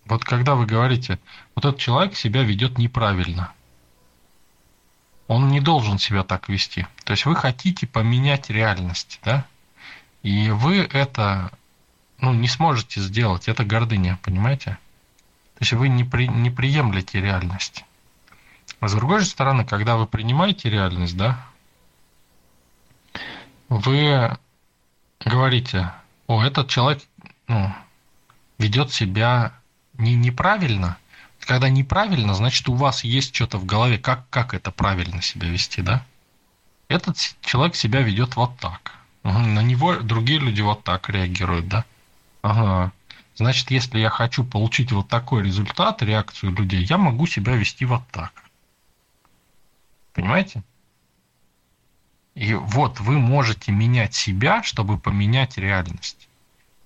[0.04, 1.18] Вот когда вы говорите,
[1.54, 3.52] вот этот человек себя ведет неправильно,
[5.26, 6.86] он не должен себя так вести.
[7.04, 9.46] То есть вы хотите поменять реальность, да?
[10.22, 11.50] И вы это
[12.22, 13.48] ну, не сможете сделать.
[13.48, 14.78] Это гордыня, понимаете?
[15.54, 17.84] То есть вы не, при, не приемлете реальность.
[18.80, 21.44] А с другой же стороны, когда вы принимаете реальность, да,
[23.68, 24.36] вы
[25.24, 25.92] говорите,
[26.28, 27.02] о, этот человек
[27.48, 27.72] ну,
[28.58, 29.52] ведет себя
[29.94, 30.98] не неправильно.
[31.40, 35.82] Когда неправильно, значит, у вас есть что-то в голове, как, как это правильно себя вести,
[35.82, 36.04] да?
[36.86, 38.92] Этот человек себя ведет вот так.
[39.24, 41.84] На него другие люди вот так реагируют, да?
[42.42, 42.92] Ага.
[43.34, 48.02] Значит, если я хочу получить вот такой результат, реакцию людей, я могу себя вести вот
[48.10, 48.32] так.
[50.12, 50.62] Понимаете?
[52.34, 56.28] И вот вы можете менять себя, чтобы поменять реальность.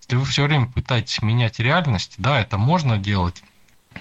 [0.03, 3.43] Если вы все время пытаетесь менять реальность, да, это можно делать,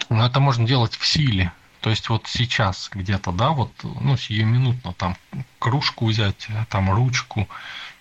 [0.09, 1.51] но это можно делать в силе.
[1.81, 5.15] То есть вот сейчас где-то, да, вот, ну, сиюминутно там
[5.59, 7.47] кружку взять, там ручку,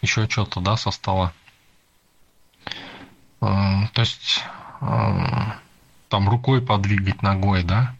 [0.00, 1.32] еще что-то, да, со стола.
[3.44, 4.42] Э, то есть
[4.80, 5.28] э,
[6.08, 7.94] там рукой подвигать ногой, да.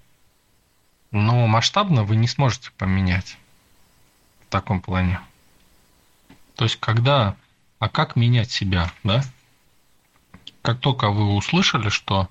[1.11, 3.37] Но масштабно вы не сможете поменять
[4.47, 5.21] в таком плане.
[6.57, 7.37] То есть когда,
[7.79, 9.23] а как менять себя, да?
[10.63, 12.29] как только вы услышали, что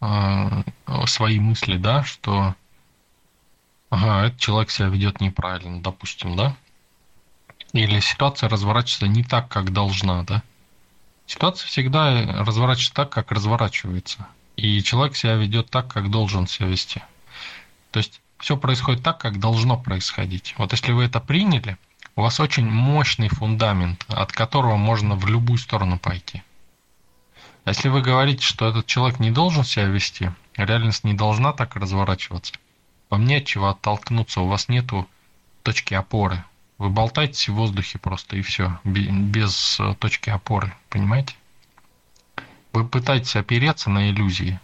[0.00, 0.62] э,
[1.06, 2.54] свои мысли, да, что
[3.90, 6.56] ага, этот человек себя ведет неправильно, допустим, да,
[7.72, 10.42] или ситуация разворачивается не так, как должна, да.
[11.26, 14.26] Ситуация всегда разворачивается так, как разворачивается.
[14.56, 17.02] И человек себя ведет так, как должен себя вести.
[17.90, 20.54] То есть все происходит так, как должно происходить.
[20.58, 21.76] Вот если вы это приняли,
[22.16, 26.42] у вас очень мощный фундамент, от которого можно в любую сторону пойти.
[27.66, 32.54] Если вы говорите, что этот человек не должен себя вести, реальность не должна так разворачиваться,
[33.08, 35.08] вам не от чего оттолкнуться, у вас нету
[35.62, 36.44] точки опоры.
[36.78, 41.34] Вы болтаетесь в воздухе просто и все, без э, точки опоры, понимаете?
[42.72, 44.58] Вы пытаетесь опереться на иллюзии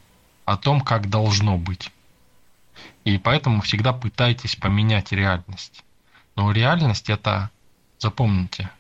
[0.45, 1.93] о том, как должно быть.
[3.05, 5.85] И поэтому всегда пытаетесь поменять реальность.
[6.35, 7.51] Но реальность это,
[7.99, 8.71] запомните,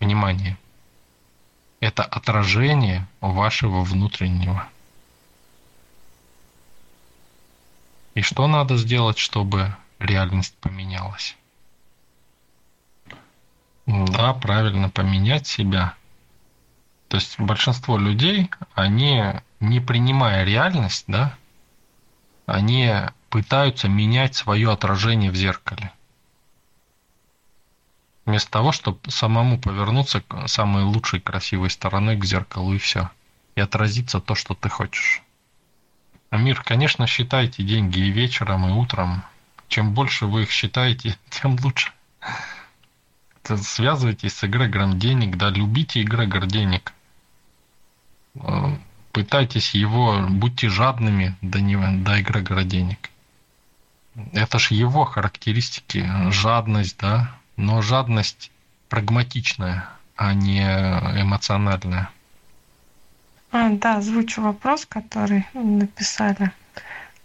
[0.00, 0.56] внимание–
[1.80, 4.68] это отражение вашего внутреннего.
[8.14, 11.36] И что надо сделать, чтобы реальность поменялась?
[13.88, 15.94] Да, правильно поменять себя.
[17.08, 19.24] То есть большинство людей, они,
[19.60, 21.34] не принимая реальность, да,
[22.46, 22.92] они
[23.30, 25.92] пытаются менять свое отражение в зеркале
[28.28, 33.10] вместо того, чтобы самому повернуться к самой лучшей красивой стороной к зеркалу и все.
[33.54, 35.22] И отразиться то, что ты хочешь.
[36.28, 39.24] А мир, конечно, считайте деньги и вечером, и утром.
[39.68, 41.90] Чем больше вы их считаете, тем лучше.
[43.56, 46.92] Связывайтесь с эгрегором денег, да, любите эгрегор денег.
[48.34, 48.76] Э,
[49.12, 53.10] пытайтесь его, будьте жадными до, него, до эгрегора денег.
[54.32, 58.50] Это ж его характеристики, жадность, да, но жадность
[58.88, 62.10] прагматичная, а не эмоциональная.
[63.50, 66.52] А, да, звучу вопрос, который написали.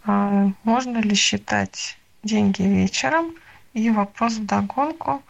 [0.04, 3.34] А, можно ли считать деньги вечером?
[3.72, 5.22] И вопрос в догонку.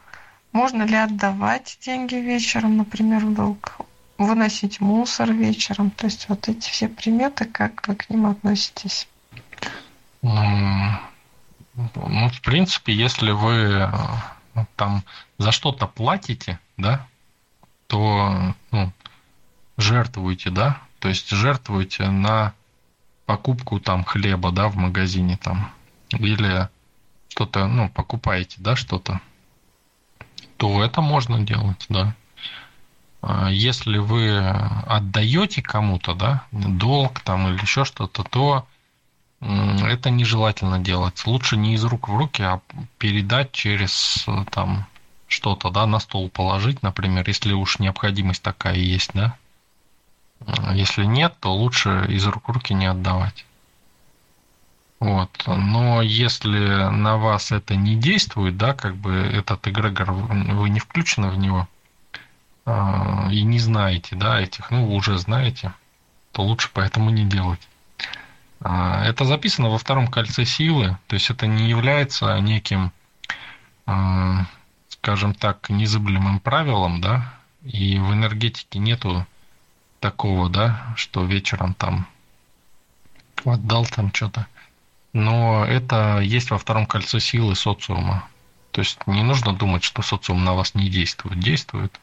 [0.55, 3.77] Можно ли отдавать деньги вечером, например, в долг?
[4.19, 5.91] Выносить мусор вечером?
[5.91, 9.09] То есть вот эти все приметы, как вы к ним относитесь?
[10.23, 11.01] Ну,
[11.75, 13.91] в принципе, если вы
[14.77, 15.03] там
[15.39, 17.05] за что-то платите, да,
[17.89, 18.93] то ну,
[19.77, 22.55] жертвуете, да, то есть жертвуете на
[23.27, 25.73] покупку там хлеба, да, в магазине там,
[26.11, 26.69] или
[27.29, 29.21] что-то, ну, покупаете, да, что-то,
[30.57, 32.15] то это можно делать, да.
[33.23, 38.67] А если вы отдаете кому-то, да, долг там или еще что-то, то
[39.41, 41.27] это нежелательно делать.
[41.27, 42.61] Лучше не из рук в руки, а
[42.99, 44.87] передать через там
[45.27, 49.37] что-то, да, на стол положить, например, если уж необходимость такая есть, да.
[50.73, 53.47] Если нет, то лучше из рук в руки не отдавать.
[55.05, 55.31] Вот.
[55.47, 61.29] Но если на вас это не действует, да, как бы этот эгрегор, вы не включены
[61.29, 61.69] в него,
[62.65, 65.75] а, и не знаете, да, этих, ну, уже знаете,
[66.33, 67.61] то лучше поэтому не делать.
[68.61, 72.91] А, это записано во втором кольце силы, то есть это не является неким,
[73.85, 74.47] а,
[74.89, 79.27] скажем так, незыблемым правилом, да, и в энергетике нету
[80.01, 82.07] такого, да, что вечером там
[83.45, 84.47] отдал там что-то.
[85.15, 88.29] Но это есть во втором кольце силы социума.
[88.73, 91.39] То есть не нужно думать, что социум на вас не действует.
[91.39, 92.01] Действует.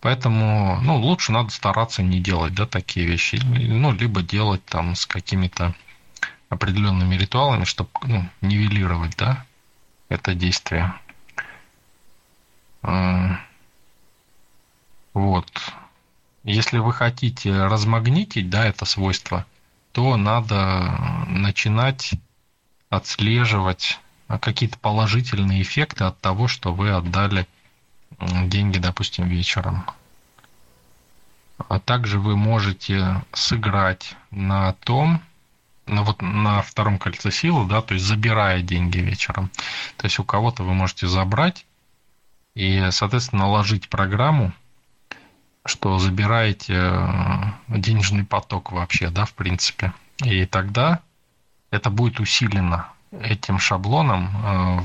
[0.00, 3.38] Поэтому, ну, лучше надо стараться не делать, да, такие вещи.
[3.44, 5.74] Ну, либо делать там с какими-то
[6.48, 9.44] определенными ритуалами, чтобы, ну, нивелировать, да,
[10.08, 10.94] это действие.
[12.82, 13.38] А,
[15.12, 15.46] вот.
[16.44, 19.44] Если вы хотите размагнитить, да, это свойство,
[19.92, 22.14] то надо начинать
[22.90, 23.98] отслеживать
[24.40, 27.46] какие-то положительные эффекты от того, что вы отдали
[28.20, 29.84] деньги, допустим, вечером.
[31.68, 35.22] А также вы можете сыграть на том,
[35.86, 39.50] на, вот, на втором кольце силы, да, то есть забирая деньги вечером.
[39.96, 41.66] То есть у кого-то вы можете забрать
[42.54, 44.52] и, соответственно, наложить программу,
[45.66, 49.92] что забираете э, денежный поток вообще, да, в принципе.
[50.24, 51.00] И тогда
[51.70, 54.80] это будет усилено этим шаблоном э,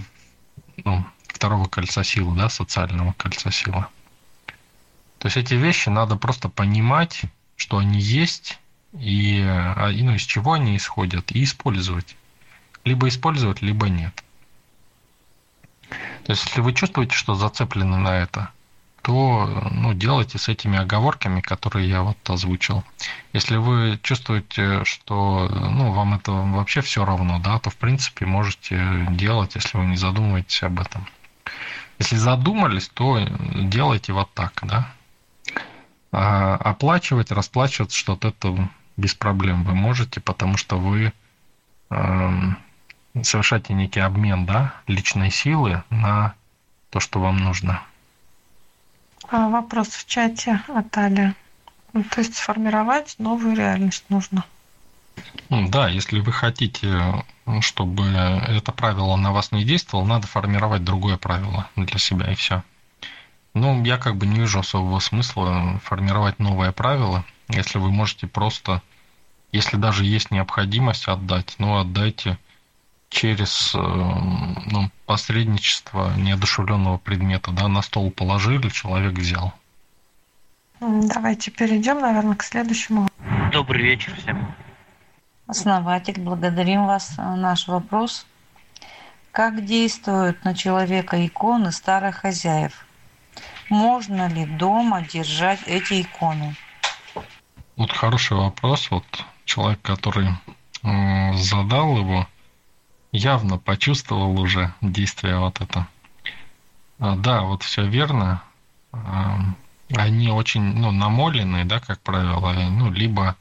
[0.83, 3.85] ну, второго кольца силы, да, социального кольца силы.
[5.19, 7.23] То есть эти вещи надо просто понимать,
[7.55, 8.59] что они есть,
[8.93, 12.15] и, а, и ну, из чего они исходят, и использовать.
[12.83, 14.23] Либо использовать, либо нет.
[15.89, 18.49] То есть, если вы чувствуете, что зацеплены на это,
[19.05, 22.83] то ну, делайте с этими оговорками, которые я вот озвучил.
[23.33, 29.05] Если вы чувствуете, что ну, вам это вообще все равно, да, то в принципе можете
[29.11, 31.05] делать, если вы не задумываетесь об этом.
[31.99, 33.19] Если задумались, то
[33.53, 34.91] делайте вот так, да.
[36.11, 41.13] А оплачивать, расплачиваться что-то это без проблем вы можете, потому что вы
[41.91, 42.31] э,
[43.21, 46.33] совершаете некий обмен, да, личной силы на
[46.89, 47.83] то, что вам нужно.
[49.29, 51.33] А, вопрос в чате от Али.
[51.93, 54.45] Ну, то есть сформировать новую реальность нужно.
[55.49, 57.23] Ну, да, если вы хотите,
[57.61, 62.63] чтобы это правило на вас не действовало, надо формировать другое правило для себя и все.
[63.53, 68.81] Ну, я как бы не вижу особого смысла формировать новое правило, если вы можете просто,
[69.51, 72.37] если даже есть необходимость отдать, ну, отдайте
[73.15, 79.53] через э, ну, посредничество неодушевленного предмета, да, на стол положили, человек взял.
[80.81, 83.07] Давайте перейдем, наверное, к следующему.
[83.53, 84.53] Добрый вечер всем.
[85.47, 87.15] Основатель, благодарим вас.
[87.17, 88.27] Наш вопрос.
[89.31, 92.85] Как действуют на человека иконы старых хозяев?
[93.69, 96.55] Можно ли дома держать эти иконы?
[97.77, 98.91] Вот хороший вопрос.
[98.91, 99.05] Вот
[99.45, 100.29] человек, который
[100.83, 102.27] задал его,
[103.15, 105.87] явно почувствовал уже действие вот это.
[106.99, 108.43] А, да, вот все верно.
[109.93, 113.35] Они очень ну, намоленные, да, как правило, ну, либо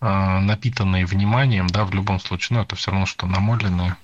[0.00, 3.96] а, напитанные вниманием, да, в любом случае, ну, это все равно, что намоленные.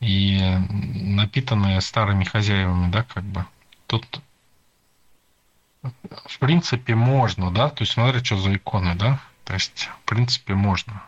[0.00, 0.38] И
[0.70, 3.46] напитанные старыми хозяевами, да, как бы.
[3.86, 4.20] Тут
[6.26, 10.54] в принципе можно, да, то есть смотри, что за иконы, да, то есть в принципе
[10.54, 11.02] можно.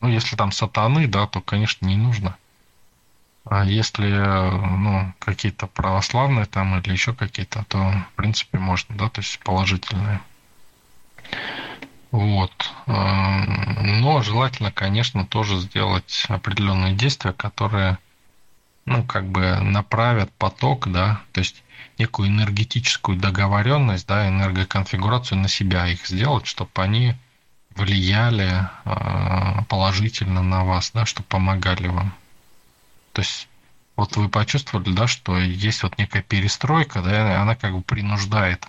[0.00, 2.36] Ну, если там сатаны, да, то, конечно, не нужно.
[3.44, 7.78] А если, ну, какие-то православные там или еще какие-то, то,
[8.12, 10.20] в принципе, можно, да, то есть положительные.
[12.10, 12.70] Вот.
[12.86, 13.44] А,
[13.82, 17.98] но желательно, конечно, тоже сделать определенные действия, которые,
[18.86, 21.62] ну, как бы направят поток, да, то есть
[21.98, 27.14] некую энергетическую договоренность, да, энергоконфигурацию на себя их сделать, чтобы они
[27.76, 32.14] влияли а, положительно на вас, да, что помогали вам.
[33.12, 33.48] То есть
[33.96, 38.66] вот вы почувствовали, да, что есть вот некая перестройка, да, она как бы принуждает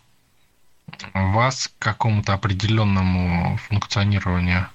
[1.14, 4.68] вас к какому-то определенному функционированию.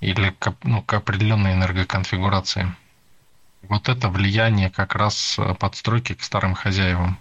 [0.00, 2.74] или к, ну, к определенной энергоконфигурации.
[3.62, 7.18] Вот это влияние как раз подстройки к старым хозяевам.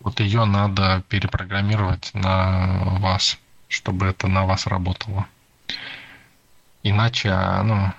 [0.00, 3.38] Вот ее надо перепрограммировать на вас,
[3.68, 5.26] чтобы это на вас работало.
[6.82, 7.92] Иначе, ну,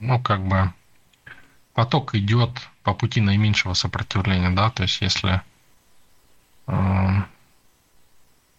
[0.00, 0.72] ну, как бы
[1.74, 2.50] поток идет
[2.82, 5.42] по пути наименьшего сопротивления, да, то есть если
[6.66, 7.22] э,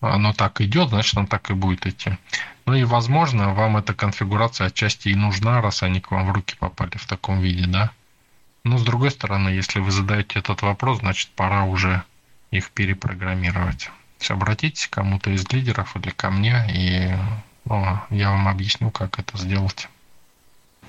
[0.01, 2.17] оно так идет, значит, оно так и будет идти.
[2.65, 6.55] Ну и, возможно, вам эта конфигурация отчасти и нужна, раз они к вам в руки
[6.57, 7.91] попали в таком виде, да.
[8.63, 12.03] Но, с другой стороны, если вы задаете этот вопрос, значит, пора уже
[12.49, 13.91] их перепрограммировать.
[14.28, 17.16] Обратитесь к кому-то из лидеров или ко мне, и
[17.66, 19.88] ну, я вам объясню, как это сделать.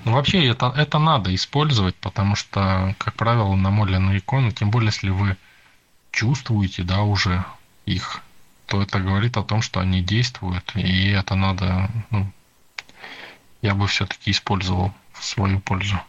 [0.05, 5.09] Ну, вообще это, это надо использовать, потому что, как правило, намоленные иконы, тем более, если
[5.09, 5.37] вы
[6.11, 7.43] чувствуете, да, уже
[7.85, 8.21] их,
[8.67, 12.31] то это говорит о том, что они действуют, и это надо, ну,
[13.61, 15.99] я бы все-таки использовал в свою пользу.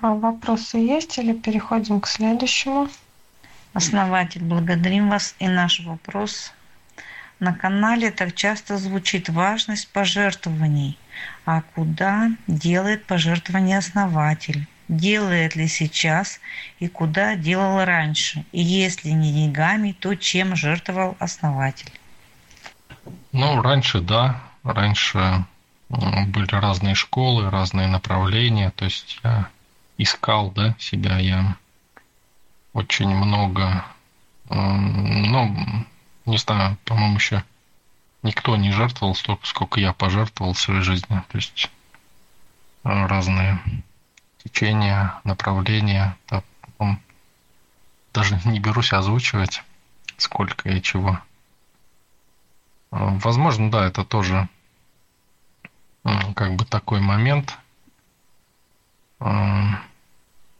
[0.00, 2.88] А вопросы есть или переходим к следующему?
[3.72, 5.34] Основатель, благодарим вас.
[5.38, 6.52] И наш вопрос.
[7.40, 10.98] На канале так часто звучит важность пожертвований.
[11.44, 14.66] А куда делает пожертвование основатель?
[14.88, 16.40] Делает ли сейчас
[16.80, 18.44] и куда делал раньше?
[18.52, 21.92] И если не деньгами, то чем жертвовал основатель?
[23.32, 24.40] Ну, раньше, да.
[24.64, 25.44] Раньше
[25.88, 28.70] были разные школы, разные направления.
[28.70, 29.48] То есть я
[29.98, 31.56] искал да, себя, я
[32.78, 33.84] очень много,
[34.48, 35.84] ну,
[36.26, 37.42] не знаю, по-моему, еще
[38.22, 41.22] никто не жертвовал столько, сколько я пожертвовал в своей жизни.
[41.28, 41.72] То есть
[42.84, 43.58] э, разные
[44.44, 46.16] течения, направления.
[46.28, 46.42] Да,
[48.14, 49.64] даже не берусь озвучивать,
[50.16, 51.18] сколько и чего.
[52.92, 54.48] Э, возможно, да, это тоже
[56.36, 57.58] как бы такой момент.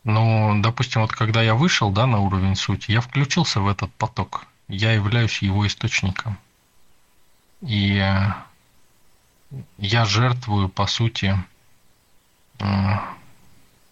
[0.09, 3.93] Э, ну, допустим, вот когда я вышел да, на уровень сути, я включился в этот
[3.95, 4.47] поток.
[4.69, 6.39] Я являюсь его источником.
[7.61, 8.33] И э,
[9.79, 11.37] я жертвую, по сути,
[12.59, 12.65] э,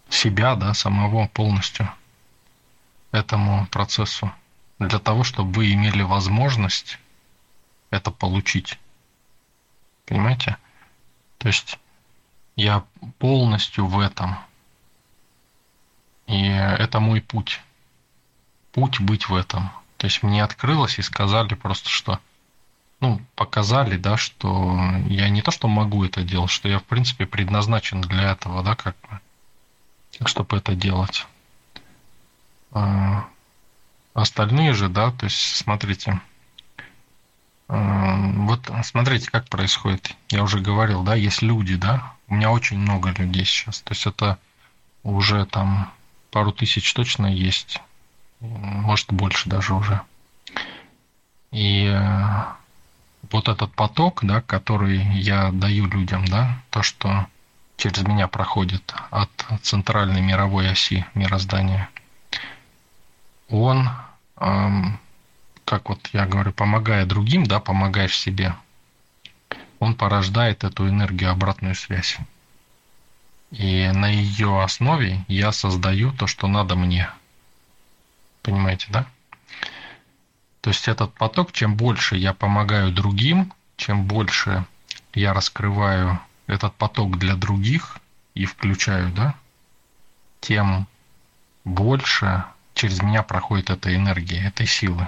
[0.09, 1.89] себя, да, самого полностью
[3.11, 4.31] этому процессу.
[4.79, 6.99] Для того, чтобы вы имели возможность
[7.89, 8.79] это получить.
[10.05, 10.57] Понимаете?
[11.37, 11.79] То есть
[12.55, 12.83] я
[13.19, 14.37] полностью в этом.
[16.27, 17.61] И это мой путь.
[18.73, 19.71] Путь быть в этом.
[19.97, 22.19] То есть мне открылось и сказали просто, что
[22.99, 27.25] ну, показали, да, что я не то, что могу это делать, что я, в принципе,
[27.25, 31.27] предназначен для этого, да, как бы, чтобы это делать.
[32.71, 33.27] А
[34.13, 36.19] остальные же, да, то есть, смотрите,
[37.67, 40.15] вот смотрите, как происходит.
[40.29, 43.81] Я уже говорил, да, есть люди, да, у меня очень много людей сейчас.
[43.81, 44.39] То есть это
[45.03, 45.91] уже там
[46.37, 47.81] пару тысяч точно есть,
[48.41, 50.01] может больше даже уже.
[51.49, 52.43] И э,
[53.31, 57.25] вот этот поток, да, который я даю людям, да, то, что
[57.75, 59.31] через меня проходит от
[59.63, 61.89] центральной мировой оси мироздания,
[63.49, 63.89] он,
[64.39, 64.99] эм,
[65.65, 68.53] как вот я говорю, помогая другим, да, помогаешь себе,
[69.79, 72.19] он порождает эту энергию обратную связь.
[73.51, 77.09] И на ее основе я создаю то, что надо мне.
[78.41, 79.07] Понимаете, да?
[80.61, 84.65] То есть этот поток, чем больше я помогаю другим, чем больше
[85.13, 87.99] я раскрываю этот поток для других
[88.33, 89.35] и включаю, да,
[90.41, 90.87] тем
[91.63, 92.43] больше
[92.73, 95.07] через меня проходит эта энергия, этой силы.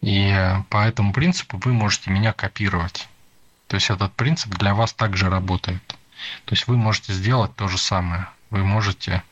[0.00, 0.34] И
[0.70, 3.08] по этому принципу вы можете меня копировать.
[3.68, 5.96] То есть этот принцип для вас также работает.
[6.44, 8.28] То есть вы можете сделать то же самое.
[8.50, 9.22] Вы можете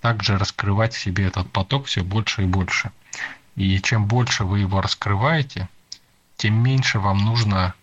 [0.00, 2.90] также раскрывать себе этот поток все больше и больше.
[3.56, 5.68] И чем больше вы его раскрываете,
[6.36, 7.74] тем меньше вам нужно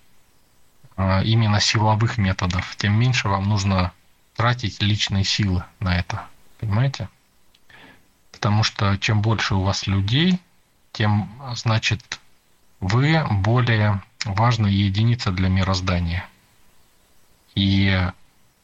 [0.95, 3.91] а, именно силовых методов, тем меньше вам нужно
[4.35, 6.25] тратить личные силы на это.
[6.59, 7.09] Понимаете?
[8.31, 10.39] Потому что чем больше у вас людей,
[10.91, 12.19] тем, значит,
[12.79, 16.27] вы более важная единица для мироздания.
[17.55, 18.09] И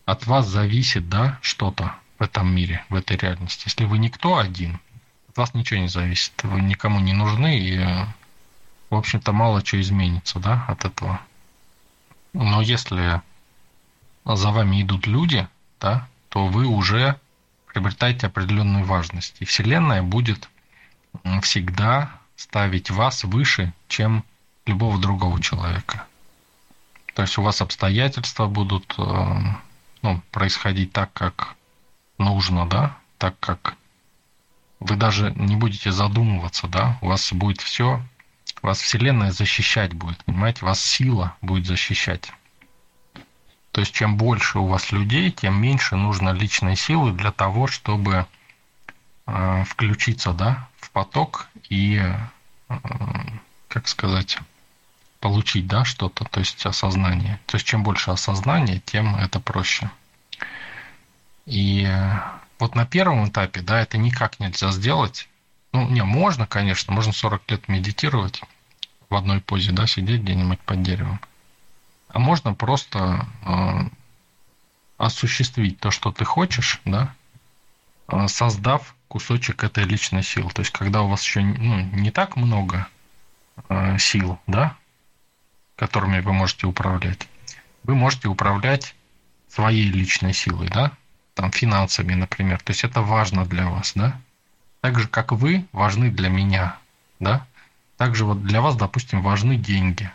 [0.06, 3.64] от вас зависит, да, что-то в этом мире, в этой реальности.
[3.66, 4.80] Если вы никто один,
[5.30, 6.34] от вас ничего не зависит.
[6.44, 7.80] Вы никому не нужны, и,
[8.90, 11.20] в общем-то, мало чего изменится, да, от этого.
[12.34, 13.22] Но если
[14.26, 15.48] за вами идут люди,
[15.80, 17.20] да, то вы уже
[17.68, 19.36] приобретаете определенную важность.
[19.40, 20.50] И Вселенная будет
[21.42, 24.24] всегда ставить вас выше, чем
[24.66, 26.06] любого другого человека.
[27.14, 29.38] То есть у вас обстоятельства будут э,
[30.04, 31.56] ну, происходить так, как
[32.18, 33.76] нужно, да, так как
[34.80, 38.02] вы даже не будете задумываться, да, у вас будет все,
[38.62, 42.32] вас Вселенная защищать будет, понимаете, вас сила будет защищать.
[43.72, 48.28] То есть чем больше у вас людей, тем меньше нужно личной силы для того, чтобы
[49.26, 52.02] э, включиться, да, в поток и,
[52.70, 52.78] э,
[53.68, 54.38] как сказать,
[55.24, 57.40] получить, да, что-то, то есть осознание.
[57.46, 59.90] То есть чем больше осознания, тем это проще.
[61.46, 61.90] И
[62.60, 65.30] вот на первом этапе, да, это никак нельзя сделать.
[65.72, 68.42] Ну, не, можно, конечно, можно 40 лет медитировать
[69.10, 71.22] в одной позе, да, сидеть где-нибудь под деревом.
[72.10, 73.80] А можно просто э,
[74.98, 77.16] осуществить то, что ты хочешь, да,
[78.10, 80.50] э, создав кусочек этой личной силы.
[80.50, 82.88] То есть, когда у вас еще ну, не так много
[83.70, 84.76] э, сил, да,
[85.76, 87.28] которыми вы можете управлять,
[87.84, 88.96] вы можете управлять
[89.50, 90.92] своей личной силой, да,
[91.34, 92.62] там финансами, например.
[92.62, 94.20] То есть это важно для вас, да.
[94.82, 96.78] Так же, как вы важны для меня,
[97.20, 97.46] да.
[97.98, 100.12] Также вот для вас, допустим, важны деньги.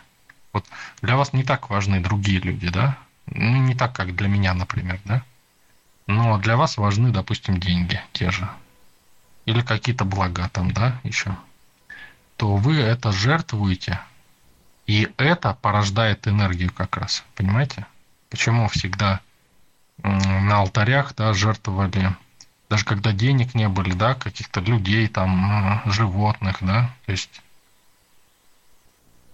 [0.53, 0.65] Вот
[1.01, 2.97] для вас не так важны другие люди, да.
[3.27, 5.23] Ну, не так, как для меня, например, да.
[6.07, 8.49] Но для вас важны, допустим, деньги те же.
[9.45, 11.35] Или какие-то блага там, да, еще.
[12.37, 13.99] То вы это жертвуете
[14.89, 17.23] и это порождает энергию как раз.
[17.35, 17.85] Понимаете?
[18.31, 19.19] Почему всегда
[20.01, 22.15] на алтарях да, жертвовали,
[22.71, 27.43] даже когда денег не были, да, каких-то людей, там, животных, да, то есть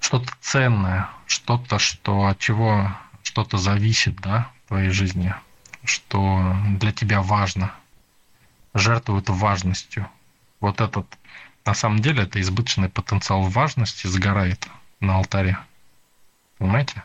[0.02, 2.92] что-то ценное, что-то, что от чего
[3.24, 5.34] что-то зависит, да, в твоей жизни,
[5.86, 7.72] что для тебя важно,
[8.74, 10.10] жертвуют важностью.
[10.60, 11.08] Вот этот,
[11.64, 14.68] на самом деле, это избыточный потенциал важности сгорает
[15.06, 15.58] на алтаре.
[16.58, 17.04] Понимаете?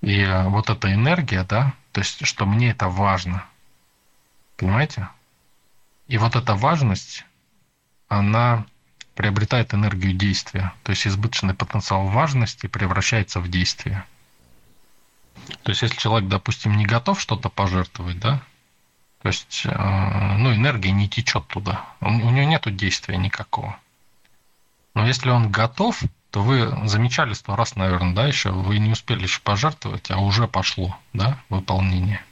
[0.00, 3.44] И э, вот эта энергия, да, то есть, что мне это важно.
[4.56, 5.08] Понимаете?
[6.06, 7.24] И вот эта важность,
[8.08, 8.64] она
[9.14, 10.72] приобретает энергию действия.
[10.84, 14.04] То есть избыточный потенциал важности превращается в действие.
[15.62, 18.42] То есть, если человек, допустим, не готов что-то пожертвовать, да,
[19.22, 23.78] то есть, э, ну, энергия не течет туда, у него нет действия никакого.
[24.94, 29.22] Но если он готов, то вы замечали сто раз, наверное, да, еще, вы не успели
[29.22, 32.22] еще пожертвовать, а уже пошло, да, выполнение.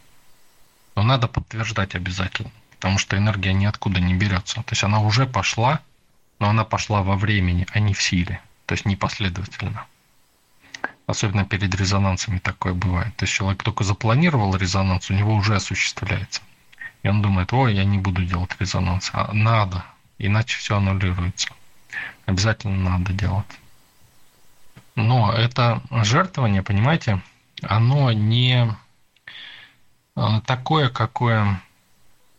[0.94, 4.56] Но надо подтверждать обязательно, потому что энергия ниоткуда не берется.
[4.56, 5.80] То есть она уже пошла,
[6.38, 9.86] но она пошла во времени, а не в силе, то есть непоследовательно.
[11.06, 13.14] Особенно перед резонансами такое бывает.
[13.16, 16.42] То есть человек только запланировал резонанс, у него уже осуществляется.
[17.02, 19.10] И он думает, ой, я не буду делать резонанс.
[19.12, 19.84] А надо,
[20.18, 21.48] иначе все аннулируется.
[22.26, 23.46] Обязательно надо делать.
[24.96, 27.22] Но это жертвование, понимаете,
[27.62, 28.74] оно не
[30.14, 31.62] а, такое, какое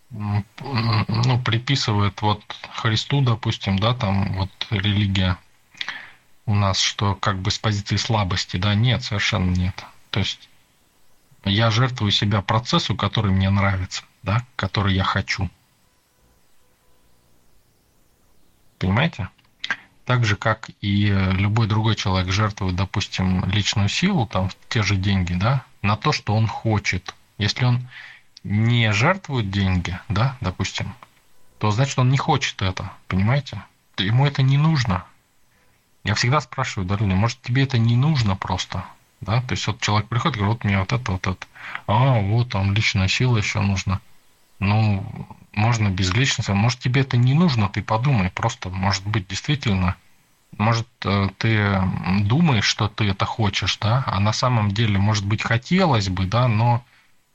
[0.09, 2.41] ну, приписывает вот
[2.73, 5.37] Христу, допустим, да, там вот религия
[6.45, 9.85] у нас, что как бы с позиции слабости, да, нет, совершенно нет.
[10.09, 10.49] То есть
[11.43, 15.49] я жертвую себя процессу, который мне нравится, да, который я хочу.
[18.79, 19.29] Понимаете?
[20.07, 25.33] Так же, как и любой другой человек жертвует, допустим, личную силу, там, те же деньги,
[25.33, 27.13] да, на то, что он хочет.
[27.37, 27.85] Если он
[28.45, 30.95] не жертвует деньги, да, допустим,
[31.59, 33.61] то значит он не хочет это, понимаете?
[33.97, 35.03] Ему это не нужно.
[36.05, 38.85] Я всегда спрашиваю, Дарина, может тебе это не нужно просто?
[39.19, 41.47] Да, то есть вот человек приходит, говорит, вот мне вот это, вот это.
[41.85, 43.99] А, вот там личная сила еще нужна.
[44.59, 45.05] Ну,
[45.57, 46.51] можно без личности.
[46.51, 48.29] Может, тебе это не нужно, ты подумай.
[48.29, 49.95] Просто, может быть, действительно,
[50.57, 51.81] может, э, ты
[52.21, 56.47] думаешь, что ты это хочешь, да, а на самом деле, может быть, хотелось бы, да,
[56.47, 56.83] но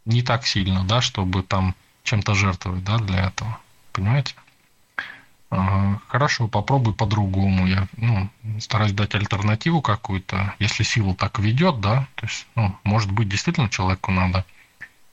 [0.04, 3.58] не так сильно, да, чтобы там чем-то жертвовать, да, для этого.
[3.92, 4.34] Понимаете?
[6.08, 7.66] Хорошо, попробуй по-другому.
[7.66, 10.54] Я ну, стараюсь дать альтернативу какую-то.
[10.58, 14.46] Если силу так ведет, да, то есть, ну, может быть, действительно человеку надо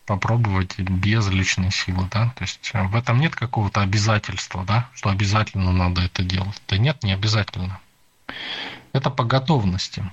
[0.10, 5.12] попробовать без личной силы, да, то есть э, в этом нет какого-то обязательства, да, что
[5.12, 6.60] обязательно надо это делать.
[6.68, 7.80] Да нет, не обязательно.
[8.92, 10.04] Это по готовности.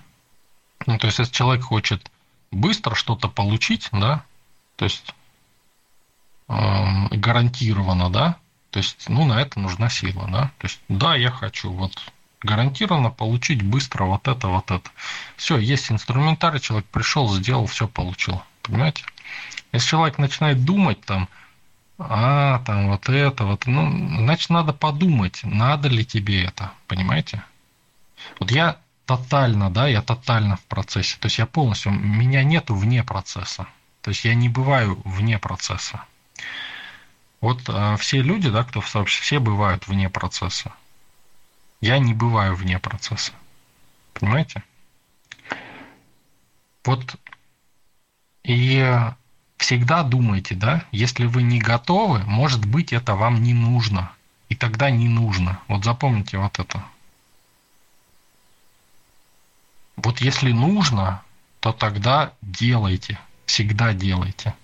[0.87, 2.11] Ну, то есть, если человек хочет
[2.51, 4.23] быстро что-то получить, да,
[4.77, 5.15] то есть
[6.49, 8.37] э, гарантированно, да,
[8.73, 13.09] то есть, ну, на это нужна сила, да, то есть, да, я хочу вот гарантированно
[13.09, 14.91] получить быстро вот это, вот это.
[15.39, 19.05] Все, есть инструментарий, человек пришел, сделал, все получил, понимаете?
[19.73, 21.29] Если человек начинает думать там,
[21.99, 27.43] а, там вот это, вот, ну, значит, надо подумать, надо ли тебе это, понимаете?
[28.39, 31.17] Вот я тотально, да, я тотально в процессе.
[31.19, 33.67] То есть я полностью, меня нету вне процесса.
[34.03, 36.05] То есть я не бываю вне процесса.
[37.41, 40.73] Вот э, все люди, да, кто в сообществе, все бывают вне процесса.
[41.81, 43.33] Я не бываю вне процесса.
[44.15, 44.63] Понимаете?
[46.85, 47.17] Вот
[48.47, 49.13] и
[49.57, 54.13] всегда думайте, да, если вы не готовы, может быть, это вам не нужно.
[54.49, 55.59] И тогда не нужно.
[55.67, 56.85] Вот запомните вот это.
[59.97, 61.23] Вот если нужно,
[61.59, 63.19] то тогда делайте.
[63.47, 64.55] Всегда делайте.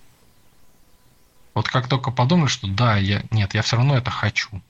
[1.54, 4.62] Вот как только подумали, что да, я, нет, я все равно это хочу.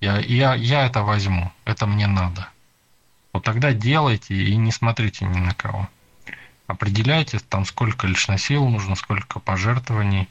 [0.00, 2.48] Я, я, я это возьму, это мне надо.
[3.32, 5.88] Вот тогда делайте и не смотрите ни на кого.
[6.68, 10.28] Определяйте там, сколько личной сил нужно, сколько пожертвований,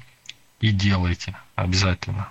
[0.62, 2.30] и делайте обязательно.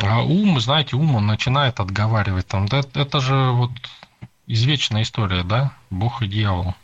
[0.00, 2.46] А ум, знаете, ум, он начинает отговаривать.
[2.46, 3.70] Там, да, это же вот
[4.46, 5.72] извечная история, да?
[5.90, 6.74] Бог и дьявол.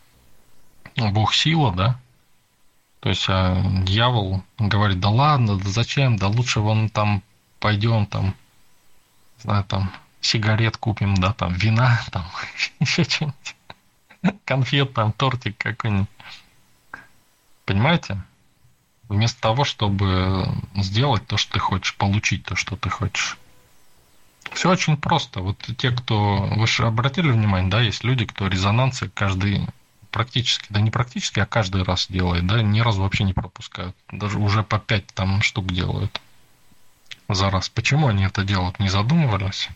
[0.96, 1.98] Бог сила, да?
[3.00, 7.22] То есть а дьявол говорит, да ладно, да зачем, да лучше вон там
[7.58, 8.34] пойдем там,
[9.38, 9.90] знаю, там
[10.20, 12.26] сигарет купим, да, там вина, там
[12.80, 13.56] еще что-нибудь,
[14.44, 16.08] конфет, там тортик какой-нибудь.
[17.64, 18.22] Понимаете?
[19.08, 23.38] Вместо того, чтобы сделать то, что ты хочешь, получить то, что ты хочешь.
[24.52, 25.40] Все очень просто.
[25.40, 26.48] Вот те, кто...
[26.56, 29.66] Вы же обратили внимание, да, есть люди, кто резонансы каждый
[30.10, 33.96] практически, да не практически, а каждый раз делает, да, ни разу вообще не пропускают.
[34.12, 36.20] Даже уже по пять там штук делают
[37.28, 37.68] за раз.
[37.68, 38.78] Почему они это делают?
[38.78, 39.68] Не задумывались?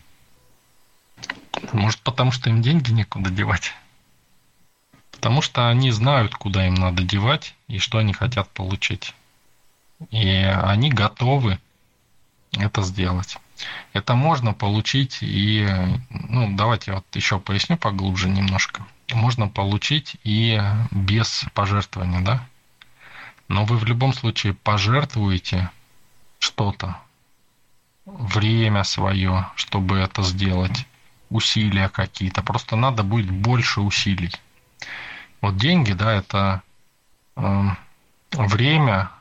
[1.73, 3.73] Может, потому что им деньги некуда девать?
[5.19, 9.13] Потому что они знают, куда им надо девать и что они хотят получить.
[10.11, 11.59] И они готовы
[12.53, 13.37] это сделать.
[13.91, 15.67] Это можно получить и,
[16.09, 18.87] ну, давайте вот еще поясню поглубже немножко.
[19.11, 20.57] Можно получить и
[20.89, 22.47] без пожертвования, да?
[23.49, 25.69] Но вы в любом случае пожертвуете
[26.39, 26.95] что-то,
[28.05, 30.87] время свое, чтобы это сделать,
[31.29, 32.41] усилия какие-то.
[32.41, 34.31] Просто надо будет больше усилий.
[35.41, 36.61] Вот деньги, да, это
[37.35, 37.69] э,
[38.31, 39.11] время,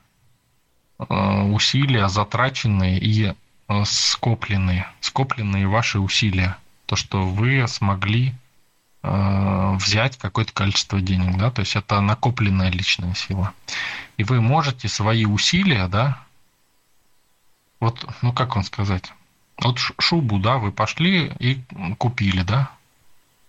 [0.99, 3.35] э, усилия затраченные и
[3.69, 6.57] Э, скопленные, скопленные ваши усилия.
[6.87, 8.35] То, что вы смогли
[9.03, 13.53] э, взять какое-то количество денег, да, то есть это накопленная личная сила.
[14.16, 16.25] И вы можете свои усилия, да,
[17.79, 19.12] вот, ну как вам сказать,
[19.59, 21.62] вот шубу, да, вы пошли и
[21.99, 22.71] купили, да,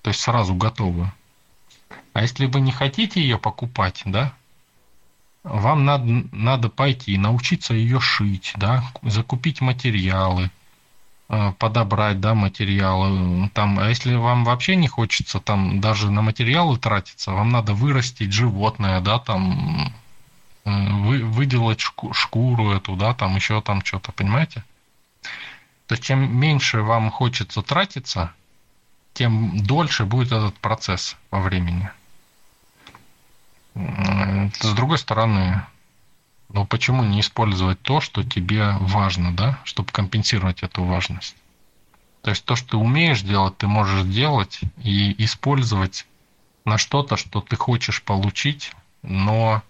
[0.01, 1.13] то есть сразу готовую.
[2.13, 4.33] А если вы не хотите ее покупать, да,
[5.43, 10.51] вам надо, надо пойти научиться ее шить, да, закупить материалы,
[11.29, 13.49] э, подобрать, да, материалы.
[13.53, 18.33] Там, а если вам вообще не хочется там даже на материалы тратиться, вам надо вырастить
[18.33, 19.93] животное, да, там
[20.65, 24.63] э, вы, выделать шку, шкуру эту, да, там еще там что-то, понимаете?
[25.87, 28.33] То есть чем меньше вам хочется тратиться,
[29.13, 31.89] тем дольше будет этот процесс во времени.
[33.75, 35.63] С другой стороны,
[36.49, 41.35] ну почему не использовать то, что тебе важно, да, чтобы компенсировать эту важность?
[42.21, 46.05] То есть то, что ты умеешь делать, ты можешь делать и использовать
[46.65, 49.63] на что-то, что ты хочешь получить, но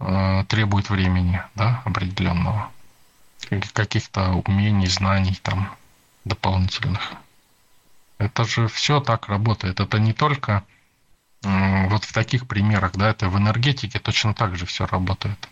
[0.00, 2.70] э, требует времени, да, определенного,
[3.74, 5.70] каких-то умений, знаний там
[6.24, 7.12] дополнительных.
[8.18, 9.80] Это же все так работает.
[9.80, 10.64] Это не только
[11.42, 15.48] вот в таких примерах, да, это в энергетике точно так же все работает.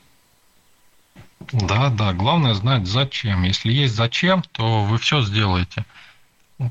[1.53, 3.43] Да, да, главное знать зачем.
[3.43, 5.85] Если есть зачем, то вы все сделаете.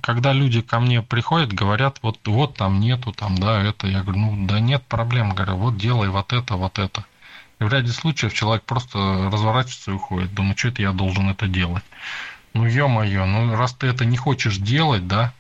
[0.02, 4.20] Когда люди ко мне приходят, говорят, вот, вот там нету, там, да, это, я говорю,
[4.20, 7.04] ну, да нет проблем, говорю, вот делай вот это, вот это.
[7.60, 10.34] И в ряде случаев человек просто разворачивается и уходит.
[10.34, 11.84] Думаю, что это я должен это делать?
[12.54, 15.34] Ну, ё-моё, ну, раз ты это не хочешь делать, да,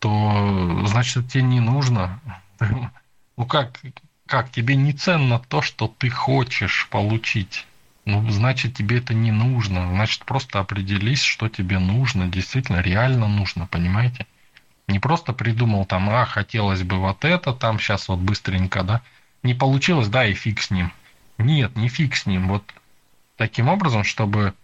[0.00, 2.20] то, значит, тебе не нужно.
[2.60, 3.80] Ну как,
[4.26, 7.66] как тебе не ценно то, что ты хочешь получить?
[8.04, 9.86] Ну, значит, тебе это не нужно.
[9.90, 14.26] Значит, просто определись, что тебе нужно, действительно, реально нужно, понимаете?
[14.86, 19.02] Не просто придумал там, а, хотелось бы вот это, там сейчас вот быстренько, да?
[19.42, 20.90] Не получилось, да, и фиг с ним.
[21.36, 22.48] Нет, не фиг с ним.
[22.48, 22.64] Вот
[23.36, 24.54] таким образом, чтобы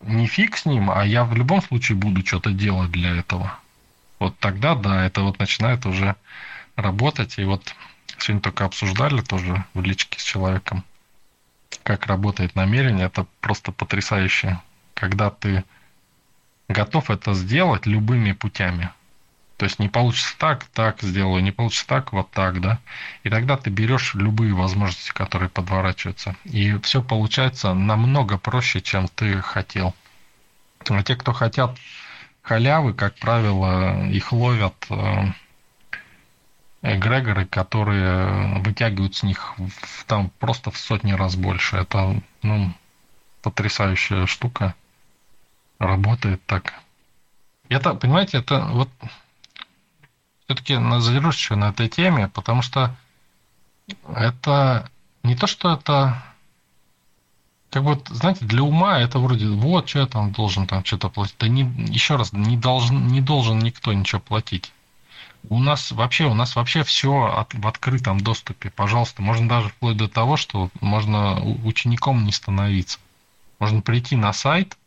[0.00, 3.58] не фиг с ним, а я в любом случае буду что-то делать для этого.
[4.18, 6.16] Вот тогда, да, это вот начинает уже
[6.76, 7.38] работать.
[7.38, 7.74] И вот
[8.18, 10.84] сегодня только обсуждали тоже в личке с человеком,
[11.82, 13.06] как работает намерение.
[13.06, 14.60] Это просто потрясающе.
[14.94, 15.64] Когда ты
[16.68, 18.90] готов это сделать любыми путями.
[19.56, 22.80] То есть не получится так, так сделаю, не получится так, вот так, да.
[23.22, 26.34] И тогда ты берешь любые возможности, которые подворачиваются.
[26.44, 29.94] И все получается намного проще, чем ты хотел.
[30.88, 31.76] А те, кто хотят
[32.42, 35.32] халявы, как правило, их ловят э,
[36.84, 41.78] эгрегоры, которые вытягивают с них в, там просто в сотни раз больше.
[41.78, 42.72] Это, ну,
[43.42, 44.74] потрясающая штука.
[45.78, 46.74] Работает так.
[47.68, 48.90] Это, понимаете, это вот
[50.44, 52.94] все-таки задержусь еще на этой теме, потому что
[54.14, 54.90] это
[55.22, 56.22] не то, что это
[57.70, 61.34] как вот, знаете, для ума это вроде, вот, что я там должен там что-то платить.
[61.40, 64.72] Да не, еще раз, не должен, не должен никто ничего платить.
[65.50, 68.70] У нас вообще, у нас вообще все от, в открытом доступе.
[68.70, 72.98] Пожалуйста, можно даже вплоть до того, что можно учеником не становиться.
[73.58, 74.78] Можно прийти на сайт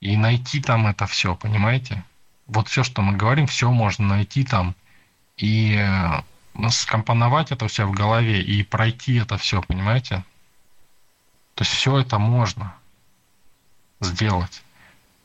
[0.00, 2.04] и найти там это все, понимаете?
[2.46, 4.74] Вот все, что мы говорим, все можно найти там
[5.36, 10.24] и э, скомпоновать это все в голове и пройти это все, понимаете?
[11.54, 12.74] То есть все это можно
[14.00, 14.62] сделать.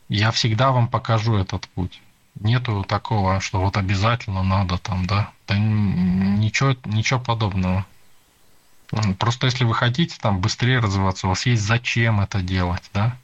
[0.10, 2.02] Я всегда вам покажу этот путь.
[2.40, 5.32] Нету такого, что вот обязательно надо там, да?
[5.48, 7.86] Да ничего, ничего подобного.
[9.20, 13.18] Просто если вы хотите там быстрее развиваться, у вас есть зачем это делать, да?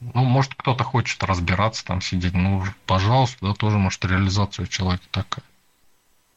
[0.00, 5.04] Ну, может, кто-то хочет разбираться, там сидеть, ну, пожалуйста, да, тоже, может, реализация у человека
[5.10, 5.44] такая.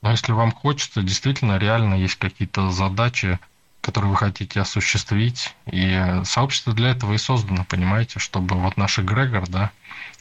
[0.01, 3.39] Но если вам хочется, действительно, реально есть какие-то задачи,
[3.79, 5.55] который вы хотите осуществить.
[5.65, 9.71] И сообщество для этого и создано, понимаете, чтобы вот наш эгрегор, да,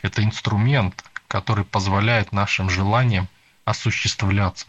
[0.02, 3.26] это инструмент, который позволяет нашим желаниям
[3.64, 4.66] осуществляться.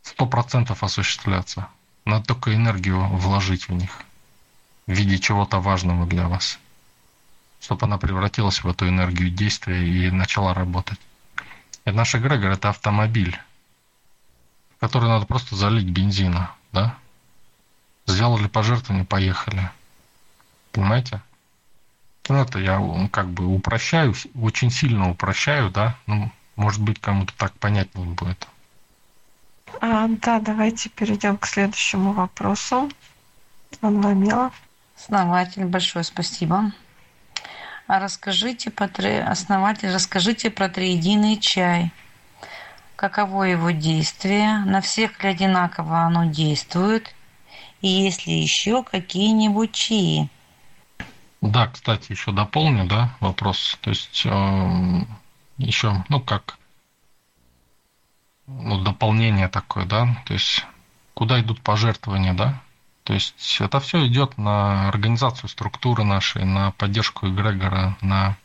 [0.00, 1.68] Сто процентов осуществляться.
[2.06, 3.90] Надо только энергию вложить в них
[4.86, 6.58] в виде чего-то важного для вас,
[7.60, 10.98] чтобы она превратилась в эту энергию действия и начала работать.
[11.84, 13.38] И наш эгрегор– это автомобиль,
[14.74, 16.96] в который надо просто залить бензина, да,
[18.06, 19.70] сделали пожертвование, поехали.
[20.72, 21.20] Понимаете?
[22.28, 25.96] Ну, это я как бы упрощаю, очень сильно упрощаю, да?
[26.06, 28.46] Ну, может быть, кому-то так понятнее будет.
[29.80, 32.90] А, да, давайте перейдем к следующему вопросу.
[33.80, 34.52] Анна Мила.
[34.96, 36.72] Основатель, большое спасибо.
[37.88, 39.16] А расскажите, по три...
[39.16, 41.92] основатель, расскажите про триединый чай.
[42.94, 44.58] Каково его действие?
[44.58, 47.12] На всех ли одинаково оно действует?
[47.80, 50.28] И есть ли еще какие-нибудь чаи?
[51.42, 53.76] Да, кстати, еще дополню, да, вопрос.
[53.80, 55.00] То есть э,
[55.58, 56.56] еще, ну как,
[58.46, 60.64] ну, дополнение такое, да, то есть
[61.14, 62.62] куда идут пожертвования, да,
[63.02, 68.36] то есть это все идет на организацию структуры нашей, на поддержку эгрегора, на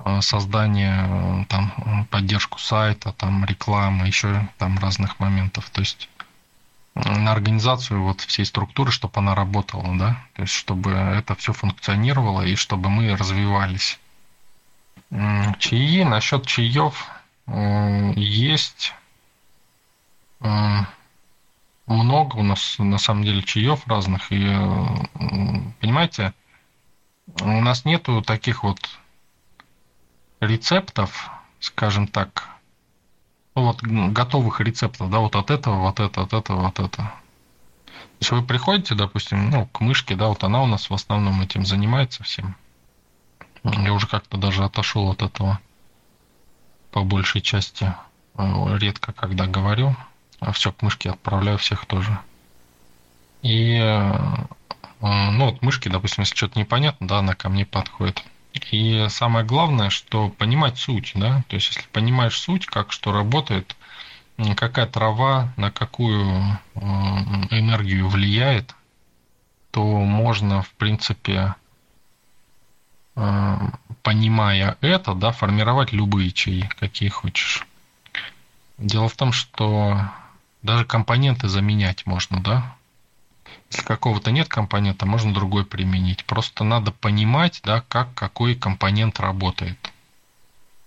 [0.00, 5.70] э, создание, э, там, поддержку сайта, там, рекламы, еще там разных моментов.
[5.70, 6.08] То есть
[6.94, 12.42] на организацию вот всей структуры, чтобы она работала, да, то есть чтобы это все функционировало
[12.42, 13.98] и чтобы мы развивались.
[15.10, 17.08] Чаи, насчет чаев
[18.16, 18.94] есть
[21.86, 24.44] много у нас на самом деле чаев разных и
[25.80, 26.32] понимаете,
[27.40, 28.78] у нас нету таких вот
[30.40, 31.30] рецептов,
[31.60, 32.50] скажем так,
[33.54, 36.96] вот готовых рецептов, да, вот от этого, вот это, от этого, вот это.
[36.96, 41.40] То есть вы приходите, допустим, ну, к мышке, да, вот она у нас в основном
[41.42, 42.56] этим занимается всем.
[43.62, 45.58] Я уже как-то даже отошел от этого
[46.90, 47.94] по большей части.
[48.36, 49.96] Э, редко когда говорю.
[50.40, 52.18] А все к мышке отправляю всех тоже.
[53.42, 54.46] И э,
[55.00, 58.22] ну вот мышки, допустим, если что-то непонятно, да, она ко мне подходит.
[58.70, 63.76] И самое главное, что понимать суть, да, то есть если понимаешь суть, как что работает,
[64.56, 66.24] какая трава на какую
[66.74, 66.78] э,
[67.50, 68.74] энергию влияет,
[69.70, 71.54] то можно, в принципе,
[73.16, 73.56] э,
[74.02, 77.66] понимая это, да, формировать любые чаи, какие хочешь.
[78.78, 80.00] Дело в том, что
[80.62, 82.76] даже компоненты заменять можно, да,
[83.74, 86.24] если какого-то нет компонента, можно другой применить.
[86.24, 89.78] Просто надо понимать, да, как какой компонент работает.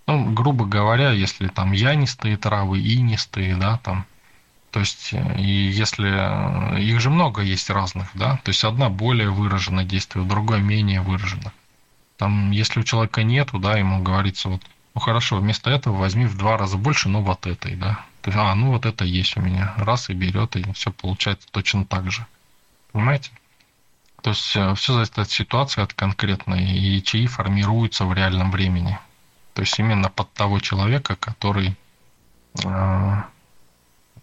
[0.08, 4.06] Ну, грубо говоря, если там янистые травы, инистые, да, там,
[4.72, 9.84] то есть, и если их же много есть разных, да, то есть одна более выраженно
[9.84, 11.52] действует, другая менее выраженно.
[12.16, 14.64] Там, если у человека нету, да, ему говорится, вот,
[14.96, 18.06] ну хорошо, вместо этого возьми в два раза больше, но вот этой, да.
[18.22, 19.74] То есть, а, ну вот это есть у меня.
[19.76, 22.26] Раз и берет, и все получается точно так же.
[22.92, 23.32] Понимаете?
[24.22, 29.00] То есть э, все зависит от ситуации, от конкретной, и чаи формируются в реальном времени.
[29.54, 31.76] То есть именно под того человека, который,
[32.64, 33.24] э,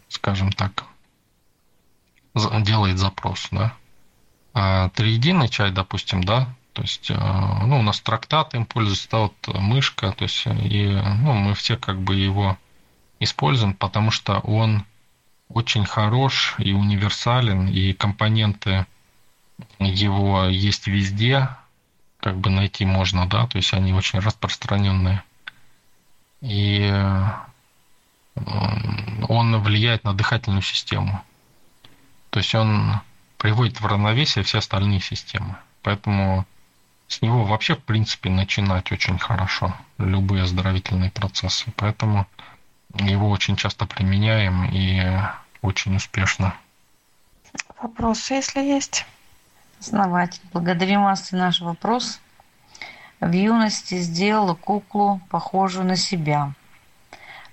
[0.08, 0.84] скажем так,
[2.34, 3.74] делает запрос, да.
[4.52, 9.18] А триединый чай, допустим, да, то есть, э, ну, у нас трактат им пользуется, да,
[9.20, 12.58] вот мышка, то есть, и, ну, мы все как бы его
[13.20, 14.84] используем, потому что он
[15.48, 18.86] очень хорош и универсален, и компоненты
[19.78, 21.48] его есть везде,
[22.18, 25.22] как бы найти можно, да, то есть они очень распространенные.
[26.40, 26.90] И
[28.34, 31.22] он влияет на дыхательную систему.
[32.30, 33.00] То есть он
[33.38, 35.56] приводит в равновесие все остальные системы.
[35.82, 36.46] Поэтому
[37.08, 41.72] с него вообще, в принципе, начинать очень хорошо любые оздоровительные процессы.
[41.76, 42.26] Поэтому
[42.98, 45.02] его очень часто применяем и
[45.62, 46.54] очень успешно.
[47.80, 49.06] Вопросы, если есть?
[49.80, 52.20] Основатель, благодарим вас за наш вопрос.
[53.20, 56.52] В юности сделала куклу, похожую на себя.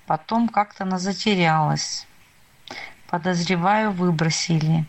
[0.05, 2.05] Потом как-то она затерялась.
[3.09, 4.85] Подозреваю, выбросили.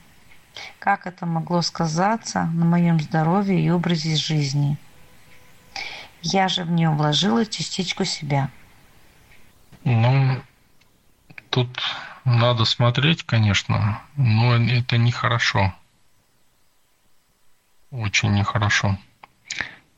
[0.78, 4.76] Как это могло сказаться на моем здоровье и образе жизни?
[6.22, 8.50] Я же в нее вложила частичку себя.
[9.84, 10.42] Ну,
[11.50, 11.68] тут
[12.24, 15.74] надо смотреть, конечно, но это нехорошо.
[17.90, 18.96] Очень нехорошо.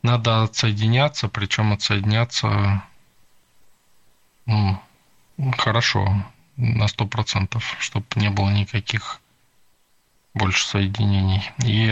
[0.03, 2.82] Надо отсоединяться, причем отсоединяться
[4.47, 4.80] ну,
[5.57, 6.24] хорошо,
[6.57, 9.20] на сто процентов, чтобы не было никаких
[10.35, 11.51] больше соединений.
[11.64, 11.89] И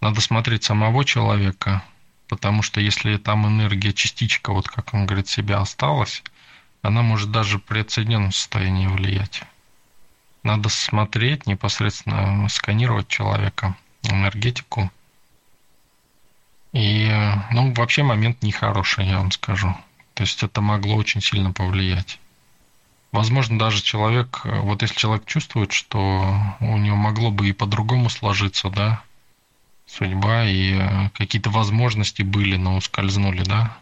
[0.00, 1.82] надо смотреть самого человека,
[2.28, 6.22] потому что если там энергия, частичка, вот как он говорит, себя осталась,
[6.82, 9.42] она может даже при отсоединенном состоянии влиять.
[10.42, 14.90] Надо смотреть, непосредственно сканировать человека, энергетику.
[16.72, 17.10] И,
[17.50, 19.74] ну, вообще момент нехороший, я вам скажу.
[20.14, 22.20] То есть это могло очень сильно повлиять.
[23.10, 28.68] Возможно, даже человек, вот если человек чувствует, что у него могло бы и по-другому сложиться,
[28.68, 29.02] да,
[29.88, 33.76] судьба, и какие-то возможности были, но ускользнули, да,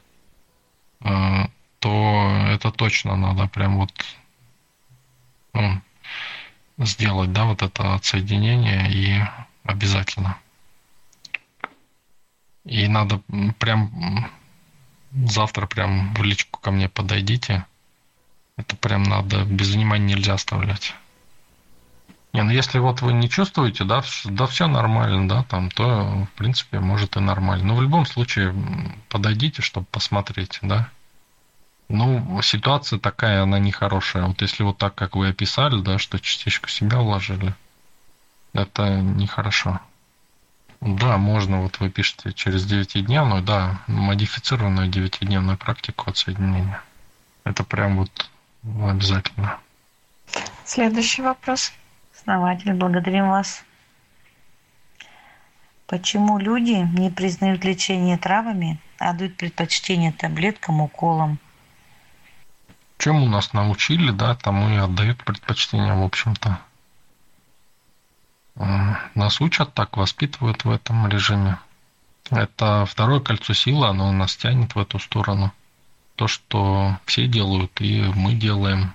[1.01, 1.47] э,
[1.81, 3.93] то это точно надо прям вот
[5.53, 5.81] ну,
[6.79, 9.23] сделать, да, вот это отсоединение и
[9.65, 10.39] обязательно.
[12.65, 13.23] И надо
[13.59, 14.31] прям
[15.13, 17.65] завтра прям в личку ко мне подойдите.
[18.57, 20.95] Это прям надо, без внимания нельзя оставлять.
[22.37, 26.37] Не, ну если вот вы не чувствуете, да, да все нормально, да, там, то, в
[26.37, 27.64] принципе, может и нормально.
[27.64, 28.55] Но в любом случае
[29.09, 30.91] подойдите, чтобы посмотреть, да.
[31.89, 34.26] Ну, ситуация такая, она нехорошая.
[34.26, 37.55] Вот если вот так, как вы описали, да, что частичку себя вложили,
[38.53, 39.80] это нехорошо.
[40.82, 46.82] Да, можно, вот вы пишете через 9-дневную, да, модифицированную 9-дневную практику отсоединения.
[47.45, 48.30] Это прям вот
[48.62, 49.59] обязательно.
[50.66, 51.72] Следующий вопрос.
[52.27, 53.62] Основатель, благодарим вас.
[55.87, 61.39] Почему люди не признают лечение травами, а дают предпочтение таблеткам, уколам?
[62.99, 66.59] Чему нас научили, да, тому и отдают предпочтение, в общем-то.
[69.14, 71.61] Нас учат так, воспитывают в этом режиме.
[72.33, 75.53] Это второе кольцо силы, оно нас тянет в эту сторону.
[76.16, 78.94] То, что все делают, и мы делаем.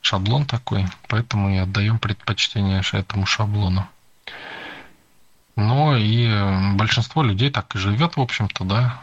[0.00, 3.88] Шаблон такой, поэтому и отдаем предпочтение этому шаблону.
[5.56, 9.02] Но и большинство людей так и живет, в общем-то, да,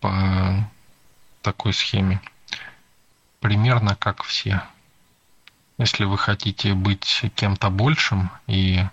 [0.00, 0.68] по
[1.42, 2.20] такой схеме
[3.40, 4.62] примерно как все.
[5.78, 8.84] Если вы хотите быть кем-то большим и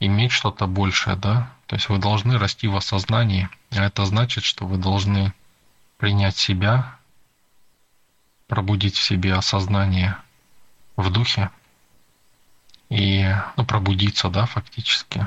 [0.00, 4.66] иметь что-то большее, да, то есть вы должны расти в осознании, а это значит, что
[4.66, 5.34] вы должны
[5.98, 6.95] принять себя,
[8.46, 10.16] пробудить в себе осознание
[10.96, 11.50] в духе
[12.88, 15.26] и ну, пробудиться, да, фактически.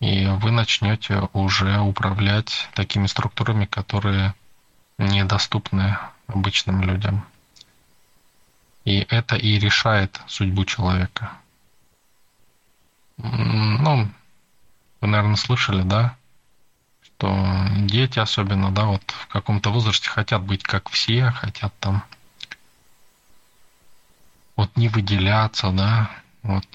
[0.00, 4.34] И вы начнете уже управлять такими структурами, которые
[4.96, 7.26] недоступны обычным людям.
[8.84, 11.32] И это и решает судьбу человека.
[13.16, 14.08] Ну,
[15.00, 16.16] вы, наверное, слышали, да,
[17.18, 22.04] что дети особенно, да, вот в каком-то возрасте хотят быть как все, хотят там
[24.54, 26.10] вот не выделяться, да,
[26.42, 26.66] вот,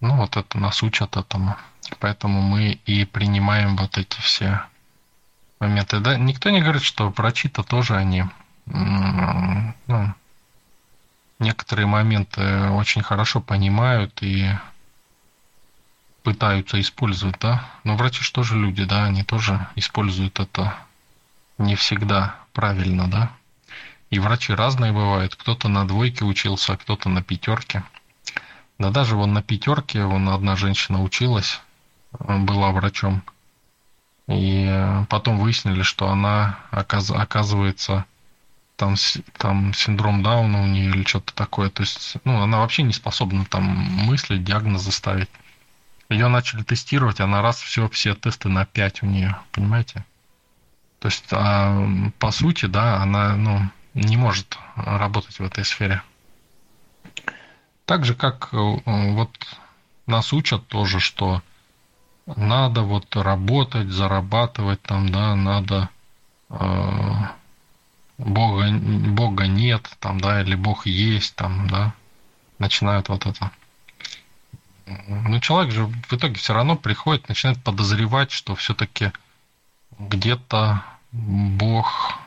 [0.00, 1.56] ну, вот это нас учат этому.
[1.98, 4.62] Поэтому мы и принимаем вот эти все
[5.58, 6.00] моменты.
[6.00, 8.24] Да, никто не говорит, что врачи-то тоже они
[8.66, 10.14] ну,
[11.38, 14.50] некоторые моменты очень хорошо понимают и
[16.24, 17.70] пытаются использовать, да.
[17.84, 20.74] Но врачи же тоже люди, да, они тоже используют это
[21.58, 23.30] не всегда правильно, да.
[24.10, 25.36] И врачи разные бывают.
[25.36, 27.84] Кто-то на двойке учился, а кто-то на пятерке.
[28.78, 31.60] Да даже вон на пятерке, вон одна женщина училась,
[32.18, 33.22] была врачом.
[34.26, 38.06] И потом выяснили, что она, оказывается,
[38.76, 38.94] там,
[39.36, 41.68] там синдром Дауна у нее или что-то такое.
[41.68, 45.28] То есть, ну, она вообще не способна там мыслить, диагнозы ставить.
[46.08, 50.04] Ее начали тестировать, она раз все, все тесты на 5 у нее, понимаете?
[50.98, 51.86] То есть, а,
[52.18, 53.60] по сути, да, она, ну,
[53.94, 56.02] не может работать в этой сфере.
[57.86, 59.30] Так же, как э, вот
[60.06, 61.42] нас учат тоже, что
[62.26, 65.90] надо вот работать, зарабатывать там, да, надо
[66.48, 67.10] э,
[68.18, 71.92] Бога, Бога нет, там, да, или Бог есть, там, да,
[72.58, 73.50] начинают вот это.
[74.86, 79.12] Ну, человек же в итоге все равно приходит, начинает подозревать, что все-таки
[79.98, 82.18] где-то Бог,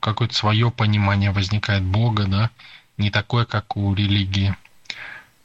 [0.00, 2.50] какое-то свое понимание возникает Бога, да,
[2.98, 4.54] не такое, как у религии.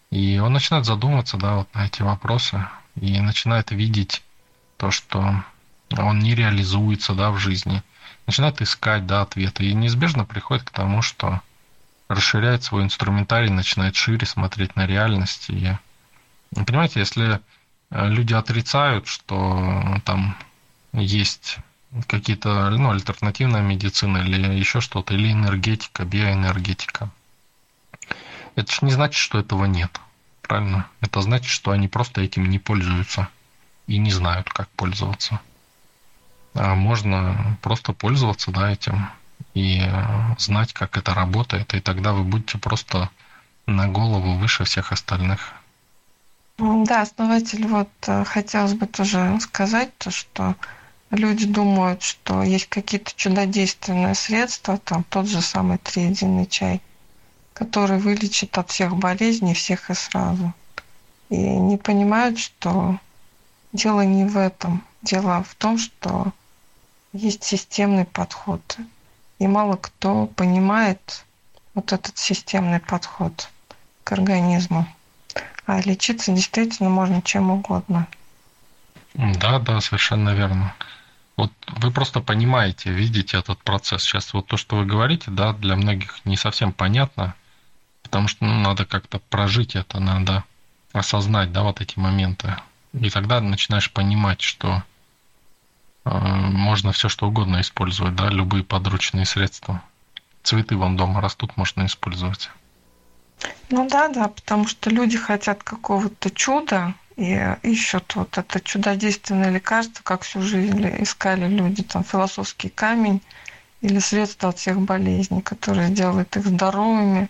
[0.09, 4.23] И он начинает задумываться, да, вот на эти вопросы, и начинает видеть
[4.77, 5.43] то, что
[5.97, 7.83] он не реализуется, да, в жизни.
[8.27, 9.65] Начинает искать, да, ответы.
[9.65, 11.41] И неизбежно приходит к тому, что
[12.09, 15.49] расширяет свой инструментарий, начинает шире смотреть на реальность.
[15.49, 15.71] И,
[16.53, 17.39] понимаете, если
[17.89, 20.35] э, люди отрицают, что там
[20.93, 21.57] есть
[22.07, 27.09] какие-то ну, альтернативная медицина или еще что-то, или энергетика, биоэнергетика.
[28.55, 29.99] Это же не значит, что этого нет.
[30.41, 30.87] Правильно?
[30.99, 33.29] Это значит, что они просто этим не пользуются
[33.87, 35.39] и не знают, как пользоваться.
[36.53, 39.09] А можно просто пользоваться да, этим
[39.53, 39.81] и
[40.37, 43.09] знать, как это работает, и тогда вы будете просто
[43.65, 45.53] на голову выше всех остальных.
[46.61, 50.55] Да, основатель, вот э, хотелось бы тоже сказать то, что
[51.09, 56.79] люди думают, что есть какие-то чудодейственные средства, там тот же самый триединый чай,
[57.53, 60.53] который вылечит от всех болезней, всех и сразу.
[61.29, 62.99] И не понимают, что
[63.73, 64.83] дело не в этом.
[65.01, 66.31] Дело в том, что
[67.11, 68.77] есть системный подход.
[69.39, 71.25] И мало кто понимает
[71.73, 73.49] вот этот системный подход
[74.03, 74.85] к организму.
[75.65, 78.07] А лечиться действительно можно чем угодно.
[79.13, 80.73] Да, да, совершенно верно.
[81.37, 84.03] Вот вы просто понимаете, видите этот процесс.
[84.03, 87.35] Сейчас вот то, что вы говорите, да, для многих не совсем понятно,
[88.03, 90.43] потому что ну, надо как-то прожить это, надо
[90.93, 92.55] осознать, да, вот эти моменты.
[92.93, 94.83] И тогда начинаешь понимать, что
[96.05, 99.81] э, можно все что угодно использовать, да, любые подручные средства.
[100.43, 102.49] Цветы вам дома растут, можно использовать.
[103.69, 110.01] Ну да, да, потому что люди хотят какого-то чуда, и ищут вот это чудодейственное лекарство,
[110.03, 113.21] как всю жизнь искали люди, там, философский камень
[113.81, 117.29] или средство от всех болезней, которое сделает их здоровыми,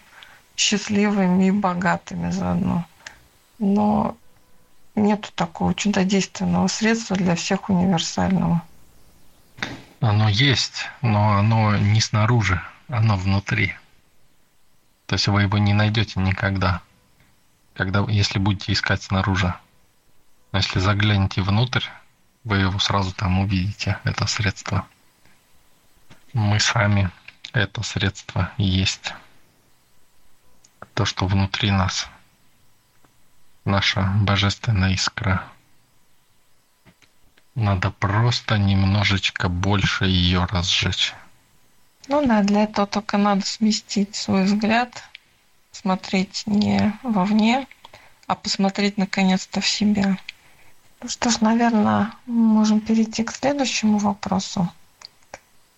[0.56, 2.86] счастливыми и богатыми заодно.
[3.60, 4.16] Но
[4.96, 8.62] нет такого чудодейственного средства для всех универсального.
[10.00, 13.76] Оно есть, но оно не снаружи, оно внутри.
[15.12, 16.82] То есть вы его не найдете никогда,
[17.74, 19.54] когда, если будете искать снаружи.
[20.54, 21.84] Но если заглянете внутрь,
[22.46, 24.88] вы его сразу там увидите, это средство.
[26.32, 27.12] Мы сами
[27.52, 29.14] это средство есть.
[30.94, 32.08] То, что внутри нас.
[33.66, 35.44] Наша божественная искра.
[37.54, 41.14] Надо просто немножечко больше ее разжечь.
[42.12, 45.02] Ну да, для этого только надо сместить свой взгляд,
[45.72, 47.68] смотреть не вовне,
[48.28, 50.18] а посмотреть наконец-то в себя.
[51.02, 54.70] Ну что ж, наверное, можем перейти к следующему вопросу.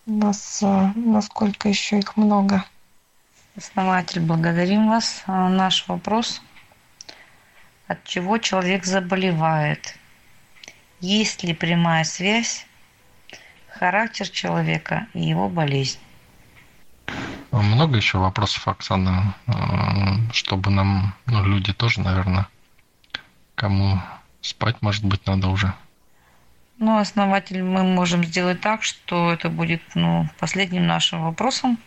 [0.08, 2.66] У нас э, насколько еще их много.
[3.56, 5.22] Основатель, благодарим вас.
[5.28, 6.42] А наш вопрос.
[7.86, 10.00] От чего человек заболевает?
[11.00, 12.66] Есть ли прямая связь
[13.70, 16.00] характер человека и его болезнь?
[17.52, 22.48] Много еще вопросов, Оксана, э, чтобы нам, ну, люди тоже, наверное,
[23.56, 24.02] кому
[24.44, 25.74] Спать, может быть, надо уже.
[26.78, 31.80] Ну, основатель, мы можем сделать так, что это будет ну, последним нашим вопросом.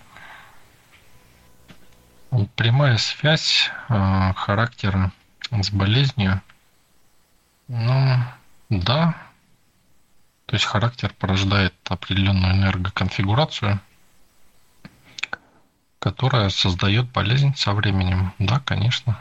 [2.55, 5.13] Прямая связь э, характера
[5.51, 6.41] с болезнью.
[7.69, 8.17] Ну,
[8.71, 9.15] да.
[10.47, 13.81] То есть характер порождает определенную энергоконфигурацию,
[16.07, 18.33] которая создает болезнь со временем.
[18.39, 19.15] Да, конечно.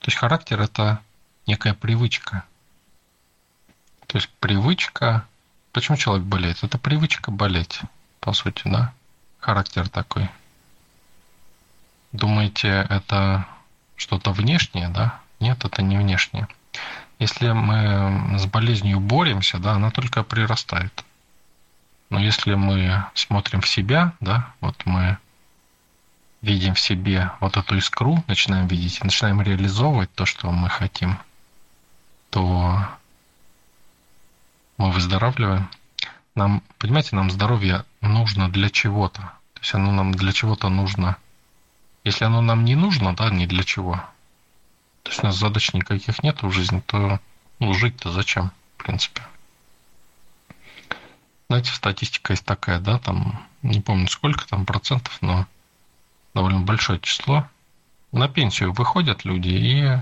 [0.00, 0.98] То есть характер это
[1.46, 2.42] некая привычка–
[4.08, 5.24] То есть привычка...
[5.70, 6.64] Почему человек болеет?
[6.64, 7.82] Это привычка болеть,
[8.18, 8.92] по сути, да?
[9.38, 10.28] Характер такой.
[12.10, 13.46] Думаете, это
[13.94, 15.20] что-то внешнее, да?
[15.38, 16.48] Нет, это не внешнее.
[17.20, 21.04] Если мы с болезнью боремся, да, она только прирастает.
[22.08, 25.18] Но если мы смотрим в себя, да, вот мы
[26.42, 31.18] видим в себе вот эту искру, начинаем видеть, начинаем реализовывать то, что мы хотим,
[32.30, 32.86] то
[34.76, 35.68] мы выздоравливаем.
[36.34, 39.20] Нам, понимаете, нам здоровье нужно для чего-то.
[39.54, 41.16] То есть оно нам для чего-то нужно.
[42.04, 43.96] Если оно нам не нужно, да, ни для чего.
[45.02, 47.20] То есть у нас задач никаких нет в жизни, то
[47.58, 49.22] ну, жить-то зачем, в принципе.
[51.48, 55.46] Знаете, статистика есть такая, да, там, не помню сколько там процентов, но
[56.34, 57.46] довольно большое число.
[58.12, 59.98] На пенсию выходят люди и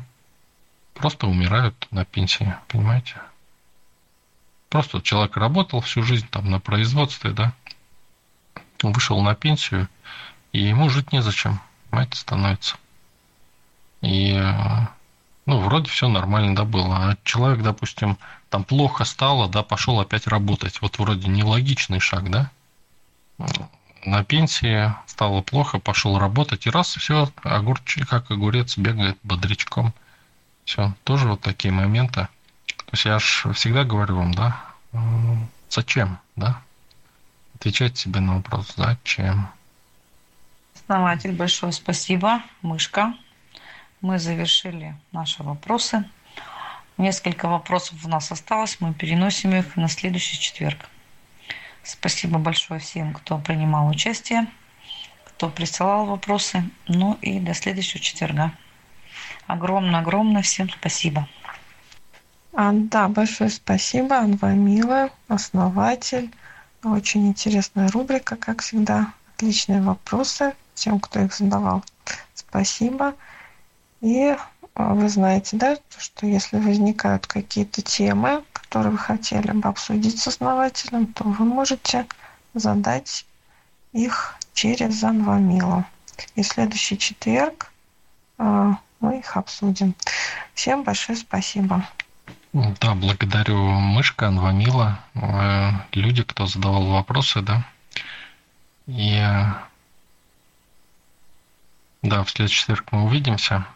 [0.95, 3.17] просто умирают на пенсии, понимаете?
[4.69, 7.53] Просто человек работал всю жизнь там на производстве, да,
[8.83, 9.89] вышел на пенсию,
[10.53, 11.61] и ему жить незачем,
[11.91, 12.77] понимаете, становится.
[14.01, 14.35] И,
[15.47, 16.97] ну, вроде все нормально, да, было.
[16.97, 18.19] А человек, допустим,
[18.51, 20.81] там плохо стало, да, пошел опять работать.
[20.81, 22.51] Вот вроде нелогичный шаг, да?
[24.09, 29.93] На пенсии стало плохо, пошел работать, и раз, все, огурчик, как огурец, бегает бодрячком.
[30.65, 32.27] Все, тоже вот такие моменты.
[32.67, 34.65] То есть я же всегда говорю вам, да,
[35.69, 36.63] зачем, да?
[37.55, 39.51] Отвечать себе на вопрос, зачем.
[40.75, 42.43] Основатель, большое спасибо.
[42.63, 43.13] Мышка.
[44.01, 46.09] Мы завершили наши вопросы.
[46.97, 48.79] Несколько вопросов у нас осталось.
[48.81, 50.89] Мы переносим их на следующий четверг.
[51.89, 54.47] Спасибо большое всем, кто принимал участие,
[55.25, 56.63] кто присылал вопросы.
[56.87, 58.53] Ну и до следующего четверга.
[59.47, 61.27] Огромное-огромное всем спасибо.
[62.53, 66.31] А, да, большое спасибо, Анвамила, основатель.
[66.85, 69.15] Очень интересная рубрика, как всегда.
[69.35, 71.83] Отличные вопросы тем, кто их задавал.
[72.35, 73.15] Спасибо.
[74.03, 74.37] И
[74.75, 80.27] а, вы знаете, да, что если возникают какие-то темы, которые вы хотели бы обсудить с
[80.29, 82.07] основателем, то вы можете
[82.53, 83.25] задать
[83.93, 85.87] их через Анвамилу.
[86.35, 87.73] И следующий четверг
[88.37, 89.95] а, мы их обсудим.
[90.53, 91.83] Всем большое спасибо.
[92.53, 97.65] Да, благодарю Мышка, Анвамила, э, люди, кто задавал вопросы, да.
[98.87, 99.19] И
[102.03, 103.67] да, в следующий четверг мы увидимся.